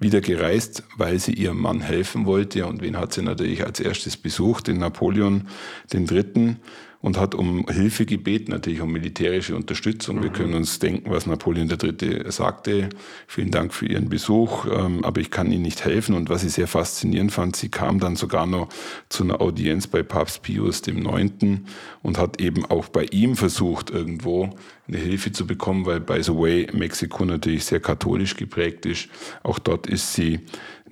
wieder 0.00 0.20
gereist, 0.20 0.82
weil 0.96 1.20
sie 1.20 1.32
ihrem 1.32 1.60
Mann 1.60 1.80
helfen 1.80 2.26
wollte. 2.26 2.66
Und 2.66 2.82
wen 2.82 2.98
hat 2.98 3.12
sie 3.12 3.22
natürlich 3.22 3.64
als 3.64 3.78
erstes 3.78 4.16
besucht? 4.16 4.66
Den 4.66 4.78
Napoleon 4.78 5.46
den 5.92 6.06
Dritten 6.06 6.58
und 7.02 7.18
hat 7.18 7.34
um 7.34 7.66
Hilfe 7.68 8.06
gebeten, 8.06 8.52
natürlich 8.52 8.80
um 8.80 8.90
militärische 8.90 9.56
Unterstützung. 9.56 10.16
Mhm. 10.16 10.22
Wir 10.22 10.30
können 10.30 10.54
uns 10.54 10.78
denken, 10.78 11.10
was 11.10 11.26
Napoleon 11.26 11.68
III. 11.68 12.30
sagte. 12.30 12.88
Vielen 13.26 13.50
Dank 13.50 13.74
für 13.74 13.86
Ihren 13.86 14.08
Besuch, 14.08 14.66
ähm, 14.72 15.04
aber 15.04 15.20
ich 15.20 15.30
kann 15.30 15.50
Ihnen 15.50 15.62
nicht 15.62 15.84
helfen. 15.84 16.14
Und 16.14 16.30
was 16.30 16.44
ich 16.44 16.52
sehr 16.52 16.68
faszinierend 16.68 17.32
fand, 17.32 17.56
sie 17.56 17.68
kam 17.68 17.98
dann 17.98 18.14
sogar 18.14 18.46
noch 18.46 18.68
zu 19.08 19.24
einer 19.24 19.40
Audienz 19.40 19.88
bei 19.88 20.04
Papst 20.04 20.42
Pius 20.42 20.80
IX. 20.86 21.60
und 22.02 22.18
hat 22.18 22.40
eben 22.40 22.64
auch 22.66 22.88
bei 22.88 23.04
ihm 23.06 23.36
versucht, 23.36 23.90
irgendwo 23.90 24.50
eine 24.86 24.98
Hilfe 24.98 25.32
zu 25.32 25.46
bekommen, 25.46 25.86
weil, 25.86 26.00
by 26.00 26.22
the 26.22 26.32
way, 26.32 26.68
Mexiko 26.72 27.24
natürlich 27.24 27.64
sehr 27.64 27.80
katholisch 27.80 28.36
geprägt 28.36 28.86
ist. 28.86 29.08
Auch 29.42 29.58
dort 29.58 29.88
ist 29.88 30.12
sie 30.12 30.40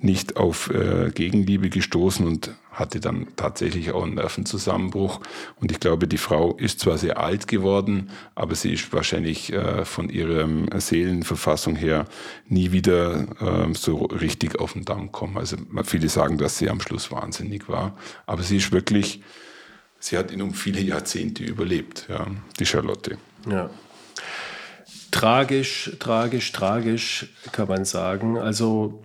nicht 0.03 0.37
auf 0.37 0.69
äh, 0.69 1.11
Gegenliebe 1.11 1.69
gestoßen 1.69 2.25
und 2.25 2.51
hatte 2.71 2.99
dann 2.99 3.27
tatsächlich 3.35 3.91
auch 3.91 4.03
einen 4.03 4.15
Nervenzusammenbruch. 4.15 5.19
Und 5.59 5.71
ich 5.71 5.79
glaube, 5.79 6.07
die 6.07 6.17
Frau 6.17 6.55
ist 6.55 6.79
zwar 6.79 6.97
sehr 6.97 7.19
alt 7.19 7.47
geworden, 7.47 8.09
aber 8.33 8.55
sie 8.55 8.73
ist 8.73 8.91
wahrscheinlich 8.93 9.51
äh, 9.53 9.85
von 9.85 10.09
ihrer 10.09 10.47
Seelenverfassung 10.79 11.75
her 11.75 12.05
nie 12.47 12.71
wieder 12.71 13.67
äh, 13.69 13.73
so 13.73 14.05
richtig 14.05 14.59
auf 14.59 14.73
den 14.73 14.85
Damm 14.85 15.07
gekommen. 15.07 15.37
Also 15.37 15.57
viele 15.83 16.09
sagen, 16.09 16.37
dass 16.37 16.57
sie 16.57 16.69
am 16.69 16.81
Schluss 16.81 17.11
wahnsinnig 17.11 17.69
war. 17.69 17.95
Aber 18.25 18.41
sie 18.41 18.57
ist 18.57 18.71
wirklich, 18.71 19.21
sie 19.99 20.17
hat 20.17 20.31
ihn 20.31 20.41
um 20.41 20.53
viele 20.53 20.81
Jahrzehnte 20.81 21.43
überlebt, 21.43 22.07
ja, 22.09 22.25
die 22.59 22.65
Charlotte. 22.65 23.17
Ja. 23.49 23.69
Tragisch, 25.11 25.91
tragisch, 25.99 26.51
tragisch, 26.53 27.27
kann 27.51 27.67
man 27.67 27.83
sagen. 27.83 28.37
Also 28.37 29.03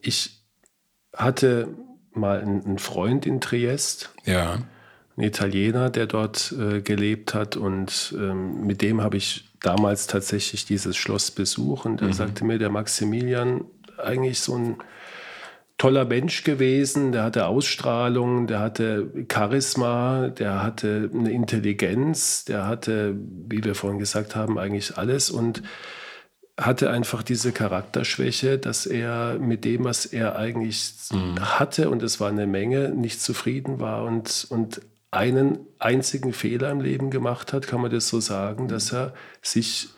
ich 0.00 0.42
hatte 1.14 1.68
mal 2.12 2.40
einen 2.40 2.78
Freund 2.78 3.26
in 3.26 3.40
Triest. 3.40 4.10
Ja. 4.24 4.58
Ein 5.16 5.22
Italiener, 5.22 5.90
der 5.90 6.06
dort 6.06 6.52
äh, 6.58 6.80
gelebt 6.80 7.34
hat. 7.34 7.56
Und 7.56 8.14
ähm, 8.18 8.66
mit 8.66 8.82
dem 8.82 9.00
habe 9.00 9.16
ich 9.16 9.48
damals 9.60 10.06
tatsächlich 10.06 10.64
dieses 10.64 10.96
Schloss 10.96 11.30
besucht. 11.30 11.86
Und 11.86 12.00
er 12.00 12.08
mhm. 12.08 12.12
sagte 12.12 12.44
mir, 12.44 12.58
der 12.58 12.70
Maximilian, 12.70 13.64
eigentlich 13.98 14.40
so 14.40 14.56
ein 14.56 14.76
toller 15.78 16.06
Mensch 16.06 16.42
gewesen, 16.44 17.12
der 17.12 17.22
hatte 17.22 17.46
Ausstrahlung, 17.46 18.46
der 18.46 18.60
hatte 18.60 19.10
Charisma, 19.30 20.28
der 20.28 20.62
hatte 20.62 21.10
eine 21.12 21.30
Intelligenz, 21.30 22.44
der 22.46 22.66
hatte, 22.66 23.14
wie 23.48 23.62
wir 23.62 23.74
vorhin 23.74 23.98
gesagt 23.98 24.36
haben, 24.36 24.58
eigentlich 24.58 24.96
alles 24.96 25.30
und 25.30 25.62
hatte 26.56 26.90
einfach 26.90 27.22
diese 27.22 27.52
Charakterschwäche, 27.52 28.58
dass 28.58 28.86
er 28.86 29.38
mit 29.38 29.64
dem, 29.64 29.84
was 29.84 30.06
er 30.06 30.36
eigentlich 30.36 30.92
mhm. 31.12 31.38
hatte, 31.38 31.90
und 31.90 32.02
es 32.02 32.18
war 32.18 32.30
eine 32.30 32.46
Menge, 32.46 32.88
nicht 32.88 33.20
zufrieden 33.20 33.78
war 33.78 34.04
und, 34.04 34.46
und 34.48 34.80
einen 35.10 35.58
einzigen 35.78 36.32
Fehler 36.32 36.70
im 36.70 36.80
Leben 36.80 37.10
gemacht 37.10 37.52
hat, 37.52 37.66
kann 37.66 37.80
man 37.80 37.90
das 37.90 38.08
so 38.08 38.20
sagen, 38.20 38.68
dass 38.68 38.92
er 38.92 39.14
sich 39.42 39.88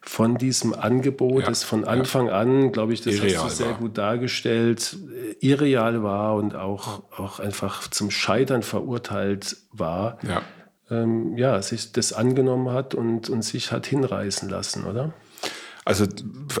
von 0.00 0.38
diesem 0.38 0.72
Angebot, 0.72 1.42
ja, 1.42 1.48
das 1.48 1.64
von 1.64 1.84
Anfang 1.84 2.28
ja. 2.28 2.38
an, 2.38 2.70
glaube 2.70 2.92
ich, 2.92 3.00
das 3.00 3.14
irreal 3.14 3.44
hast 3.44 3.58
du 3.58 3.64
sehr 3.64 3.72
war. 3.72 3.78
gut 3.78 3.98
dargestellt, 3.98 4.96
irreal 5.40 6.04
war 6.04 6.36
und 6.36 6.54
auch, 6.54 7.02
auch 7.18 7.40
einfach 7.40 7.88
zum 7.90 8.12
Scheitern 8.12 8.62
verurteilt 8.62 9.56
war, 9.72 10.18
ja, 10.22 10.42
ähm, 10.90 11.36
ja 11.36 11.60
sich 11.60 11.90
das 11.90 12.12
angenommen 12.12 12.70
hat 12.70 12.94
und, 12.94 13.28
und 13.28 13.42
sich 13.42 13.72
hat 13.72 13.86
hinreißen 13.86 14.48
lassen, 14.48 14.84
oder? 14.84 15.12
Also 15.86 16.04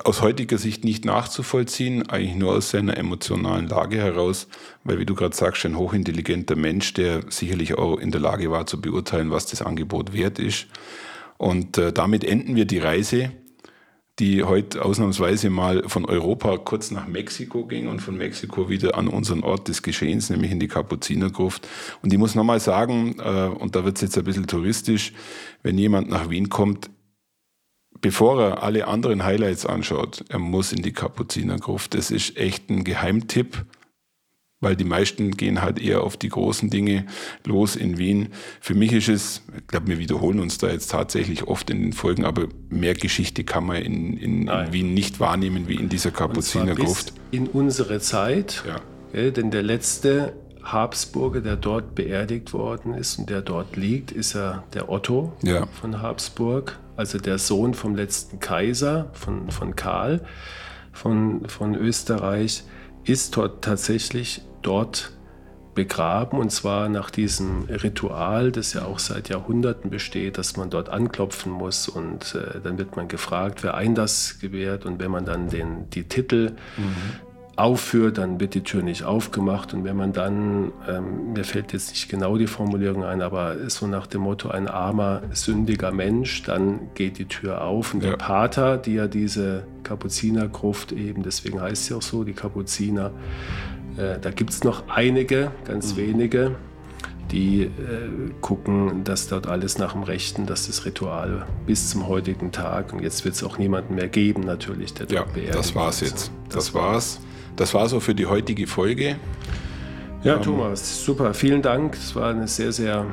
aus 0.04 0.22
heutiger 0.22 0.56
Sicht 0.56 0.84
nicht 0.84 1.04
nachzuvollziehen, 1.04 2.08
eigentlich 2.08 2.36
nur 2.36 2.52
aus 2.52 2.70
seiner 2.70 2.96
emotionalen 2.96 3.66
Lage 3.66 3.96
heraus, 3.96 4.46
weil 4.84 5.00
wie 5.00 5.04
du 5.04 5.16
gerade 5.16 5.34
sagst, 5.34 5.66
ein 5.66 5.76
hochintelligenter 5.76 6.54
Mensch, 6.54 6.94
der 6.94 7.22
sicherlich 7.28 7.76
auch 7.76 7.98
in 7.98 8.12
der 8.12 8.20
Lage 8.20 8.52
war 8.52 8.66
zu 8.66 8.80
beurteilen, 8.80 9.32
was 9.32 9.46
das 9.46 9.62
Angebot 9.62 10.12
wert 10.12 10.38
ist. 10.38 10.68
Und 11.38 11.76
äh, 11.76 11.92
damit 11.92 12.22
enden 12.22 12.54
wir 12.54 12.66
die 12.66 12.78
Reise, 12.78 13.32
die 14.20 14.44
heute 14.44 14.84
ausnahmsweise 14.84 15.50
mal 15.50 15.82
von 15.88 16.04
Europa 16.04 16.56
kurz 16.58 16.92
nach 16.92 17.08
Mexiko 17.08 17.66
ging 17.66 17.88
und 17.88 18.00
von 18.00 18.16
Mexiko 18.16 18.68
wieder 18.68 18.96
an 18.96 19.08
unseren 19.08 19.42
Ort 19.42 19.66
des 19.66 19.82
Geschehens, 19.82 20.30
nämlich 20.30 20.52
in 20.52 20.60
die 20.60 20.68
Kapuzinergruft. 20.68 21.66
Und 22.00 22.12
ich 22.12 22.18
muss 22.20 22.36
nochmal 22.36 22.60
sagen, 22.60 23.16
äh, 23.18 23.48
und 23.48 23.74
da 23.74 23.84
wird 23.84 23.96
es 23.96 24.02
jetzt 24.02 24.16
ein 24.16 24.24
bisschen 24.24 24.46
touristisch, 24.46 25.12
wenn 25.64 25.76
jemand 25.76 26.08
nach 26.08 26.30
Wien 26.30 26.48
kommt, 26.48 26.90
bevor 28.00 28.42
er 28.42 28.62
alle 28.62 28.86
anderen 28.86 29.24
Highlights 29.24 29.66
anschaut, 29.66 30.24
er 30.28 30.38
muss 30.38 30.72
in 30.72 30.82
die 30.82 30.92
Kapuzinergruft. 30.92 31.94
Das 31.94 32.10
ist 32.10 32.36
echt 32.36 32.70
ein 32.70 32.84
Geheimtipp, 32.84 33.64
weil 34.60 34.76
die 34.76 34.84
meisten 34.84 35.32
gehen 35.32 35.62
halt 35.62 35.80
eher 35.80 36.02
auf 36.02 36.16
die 36.16 36.28
großen 36.28 36.70
Dinge 36.70 37.06
los 37.44 37.76
in 37.76 37.98
Wien. 37.98 38.28
Für 38.60 38.74
mich 38.74 38.92
ist 38.92 39.08
es, 39.08 39.42
ich 39.56 39.66
glaube, 39.66 39.88
wir 39.88 39.98
wiederholen 39.98 40.40
uns 40.40 40.58
da 40.58 40.68
jetzt 40.68 40.90
tatsächlich 40.90 41.46
oft 41.46 41.70
in 41.70 41.82
den 41.82 41.92
Folgen, 41.92 42.24
aber 42.24 42.48
mehr 42.68 42.94
Geschichte 42.94 43.44
kann 43.44 43.66
man 43.66 43.76
in, 43.76 44.16
in, 44.16 44.48
in 44.48 44.72
Wien 44.72 44.94
nicht 44.94 45.20
wahrnehmen 45.20 45.68
wie 45.68 45.76
in 45.76 45.88
dieser 45.88 46.10
Kapuzinergruft. 46.10 47.12
In 47.30 47.48
unsere 47.48 48.00
Zeit, 48.00 48.64
ja. 48.66 48.80
Ja, 49.12 49.30
denn 49.30 49.50
der 49.50 49.62
letzte 49.62 50.34
Habsburger, 50.62 51.40
der 51.40 51.56
dort 51.56 51.94
beerdigt 51.94 52.52
worden 52.52 52.92
ist 52.94 53.18
und 53.18 53.30
der 53.30 53.40
dort 53.40 53.76
liegt, 53.76 54.12
ist 54.12 54.34
ja 54.34 54.64
der 54.74 54.90
Otto 54.90 55.32
ja. 55.42 55.66
von 55.80 56.02
Habsburg, 56.02 56.78
also 56.96 57.18
der 57.18 57.38
Sohn 57.38 57.74
vom 57.74 57.94
letzten 57.94 58.40
Kaiser, 58.40 59.10
von, 59.12 59.50
von 59.50 59.76
Karl 59.76 60.22
von, 60.92 61.46
von 61.48 61.74
Österreich, 61.74 62.64
ist 63.04 63.36
dort 63.36 63.62
tatsächlich 63.62 64.42
dort 64.62 65.12
begraben. 65.74 66.38
Und 66.38 66.50
zwar 66.50 66.88
nach 66.88 67.10
diesem 67.10 67.64
Ritual, 67.64 68.50
das 68.50 68.72
ja 68.72 68.86
auch 68.86 68.98
seit 68.98 69.28
Jahrhunderten 69.28 69.90
besteht, 69.90 70.38
dass 70.38 70.56
man 70.56 70.70
dort 70.70 70.88
anklopfen 70.88 71.52
muss 71.52 71.88
und 71.88 72.34
äh, 72.34 72.60
dann 72.60 72.78
wird 72.78 72.96
man 72.96 73.08
gefragt, 73.08 73.62
wer 73.62 73.74
ein 73.74 73.94
das 73.94 74.38
gewährt 74.40 74.86
und 74.86 74.98
wenn 74.98 75.10
man 75.10 75.26
dann 75.26 75.48
den, 75.48 75.90
die 75.90 76.04
Titel 76.04 76.52
mhm 76.76 77.26
aufführt, 77.56 78.18
dann 78.18 78.38
wird 78.38 78.54
die 78.54 78.62
Tür 78.62 78.82
nicht 78.82 79.04
aufgemacht. 79.04 79.72
Und 79.72 79.84
wenn 79.84 79.96
man 79.96 80.12
dann, 80.12 80.72
ähm, 80.88 81.32
mir 81.32 81.44
fällt 81.44 81.72
jetzt 81.72 81.90
nicht 81.90 82.08
genau 82.08 82.36
die 82.36 82.46
Formulierung 82.46 83.04
ein, 83.04 83.22
aber 83.22 83.56
so 83.68 83.86
nach 83.86 84.06
dem 84.06 84.22
Motto, 84.22 84.50
ein 84.50 84.68
armer, 84.68 85.22
sündiger 85.32 85.90
Mensch, 85.90 86.42
dann 86.42 86.90
geht 86.94 87.18
die 87.18 87.24
Tür 87.24 87.62
auf. 87.62 87.94
Und 87.94 88.04
ja. 88.04 88.10
der 88.10 88.16
Pater, 88.18 88.76
die 88.76 88.94
ja 88.94 89.08
diese 89.08 89.64
Kapuzinergruft 89.84 90.92
eben, 90.92 91.22
deswegen 91.22 91.60
heißt 91.60 91.86
sie 91.86 91.94
auch 91.94 92.02
so, 92.02 92.24
die 92.24 92.34
Kapuziner, 92.34 93.10
äh, 93.96 94.18
da 94.20 94.30
gibt 94.30 94.50
es 94.50 94.62
noch 94.62 94.88
einige, 94.88 95.50
ganz 95.64 95.94
mhm. 95.94 95.96
wenige, 95.96 96.56
die 97.30 97.62
äh, 97.62 97.70
gucken, 98.42 99.02
dass 99.02 99.28
dort 99.28 99.46
alles 99.46 99.78
nach 99.78 99.92
dem 99.92 100.02
Rechten, 100.02 100.44
dass 100.46 100.66
das 100.66 100.84
Ritual 100.84 101.46
bis 101.66 101.90
zum 101.90 102.06
heutigen 102.06 102.52
Tag, 102.52 102.92
und 102.92 103.02
jetzt 103.02 103.24
wird 103.24 103.34
es 103.34 103.42
auch 103.42 103.56
niemanden 103.56 103.94
mehr 103.94 104.08
geben 104.08 104.42
natürlich, 104.42 104.92
der 104.92 105.06
dort 105.06 105.28
ja, 105.28 105.32
beerdigt 105.32 105.58
das 105.58 105.74
war's 105.74 106.00
jetzt. 106.02 106.30
Das, 106.48 106.66
das 106.66 106.74
war's. 106.74 107.20
Das 107.56 107.72
war 107.74 107.88
so 107.88 108.00
für 108.00 108.14
die 108.14 108.26
heutige 108.26 108.66
Folge. 108.66 109.16
Ja, 110.22 110.36
ähm, 110.36 110.42
Thomas, 110.42 111.04
super. 111.04 111.34
Vielen 111.34 111.62
Dank. 111.62 111.94
Es 111.94 112.14
war 112.14 112.30
eine 112.30 112.46
sehr, 112.48 112.72
sehr 112.72 113.06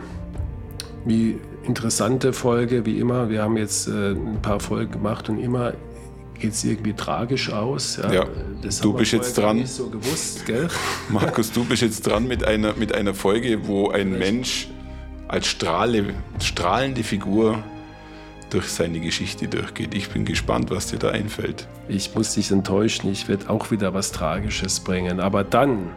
wie 1.05 1.39
interessante 1.63 2.33
Folge, 2.33 2.85
wie 2.85 2.99
immer. 2.99 3.29
Wir 3.29 3.41
haben 3.41 3.57
jetzt 3.57 3.87
äh, 3.87 4.11
ein 4.11 4.41
paar 4.41 4.59
Folgen 4.59 4.91
gemacht 4.91 5.29
und 5.29 5.39
immer 5.39 5.73
geht 6.39 6.53
es 6.53 6.63
irgendwie 6.63 6.93
tragisch 6.93 7.51
aus. 7.51 7.97
Ja, 7.97 8.11
ja. 8.11 8.25
du 8.81 8.93
bist 8.93 9.13
jetzt 9.13 9.37
dran. 9.37 9.57
Nicht 9.57 9.71
so 9.71 9.87
gewusst, 9.87 10.45
gell? 10.45 10.67
Markus, 11.09 11.51
du 11.51 11.63
bist 11.63 11.81
jetzt 11.81 12.05
dran 12.05 12.27
mit 12.27 12.43
einer, 12.43 12.73
mit 12.73 12.93
einer 12.93 13.13
Folge, 13.13 13.65
wo 13.67 13.89
ein 13.89 14.17
Mensch 14.17 14.67
als 15.27 15.47
Strahle, 15.47 16.13
strahlende 16.39 17.03
Figur 17.03 17.63
durch 18.53 18.67
seine 18.67 18.99
Geschichte 18.99 19.47
durchgeht. 19.47 19.95
Ich 19.95 20.09
bin 20.09 20.25
gespannt, 20.25 20.69
was 20.69 20.87
dir 20.87 20.99
da 20.99 21.09
einfällt. 21.09 21.67
Ich 21.87 22.13
muss 22.15 22.33
dich 22.35 22.51
enttäuschen, 22.51 23.11
ich 23.11 23.27
werde 23.27 23.49
auch 23.49 23.71
wieder 23.71 23.93
was 23.93 24.11
Tragisches 24.11 24.79
bringen. 24.79 25.19
Aber 25.19 25.43
dann 25.43 25.89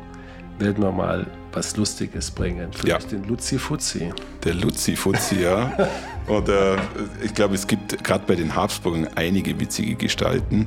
werden 0.58 0.82
wir 0.82 0.92
mal 0.92 1.26
was 1.52 1.76
Lustiges 1.76 2.30
bringen. 2.30 2.68
Vielleicht 2.72 3.12
ja. 3.12 3.18
den 3.18 3.28
Luzi 3.28 3.58
Fuzzi. 3.58 4.12
Der 4.44 4.54
Luzi 4.54 4.96
Fuzzi, 4.96 5.42
ja. 5.42 5.72
Und 6.26 6.48
äh, 6.48 6.76
ich 7.22 7.34
glaube, 7.34 7.54
es 7.54 7.66
gibt 7.66 8.02
gerade 8.02 8.24
bei 8.26 8.34
den 8.34 8.54
Habsburgern 8.54 9.08
einige 9.14 9.58
witzige 9.60 9.94
Gestalten, 9.94 10.66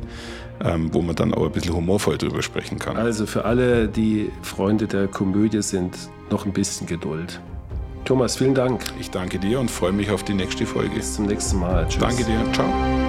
ähm, 0.64 0.94
wo 0.94 1.02
man 1.02 1.16
dann 1.16 1.34
auch 1.34 1.46
ein 1.46 1.52
bisschen 1.52 1.76
humorvoll 1.76 2.18
drüber 2.18 2.42
sprechen 2.42 2.80
kann. 2.80 2.98
Also 2.98 3.26
für 3.26 3.46
alle, 3.46 3.88
die 3.88 4.32
Freunde 4.42 4.88
der 4.88 5.08
Komödie 5.08 5.62
sind, 5.62 5.96
noch 6.30 6.46
ein 6.46 6.54
bisschen 6.54 6.88
Geduld. 6.88 7.42
Thomas, 8.06 8.38
vielen 8.38 8.56
Dank. 8.56 8.82
Ich 9.00 9.12
danke 9.12 9.40
dir 9.40 9.60
und 9.60 9.70
freue 9.70 9.92
mich 9.92 10.10
auf 10.12 10.24
die 10.24 10.34
nächste 10.34 10.66
Folge. 10.66 10.96
Bis 10.96 11.16
zum 11.16 11.26
nächsten 11.26 11.60
Mal. 11.60 11.88
Tschüss. 11.88 12.02
Danke 12.02 12.24
dir. 12.24 12.44
Ciao. 12.54 13.09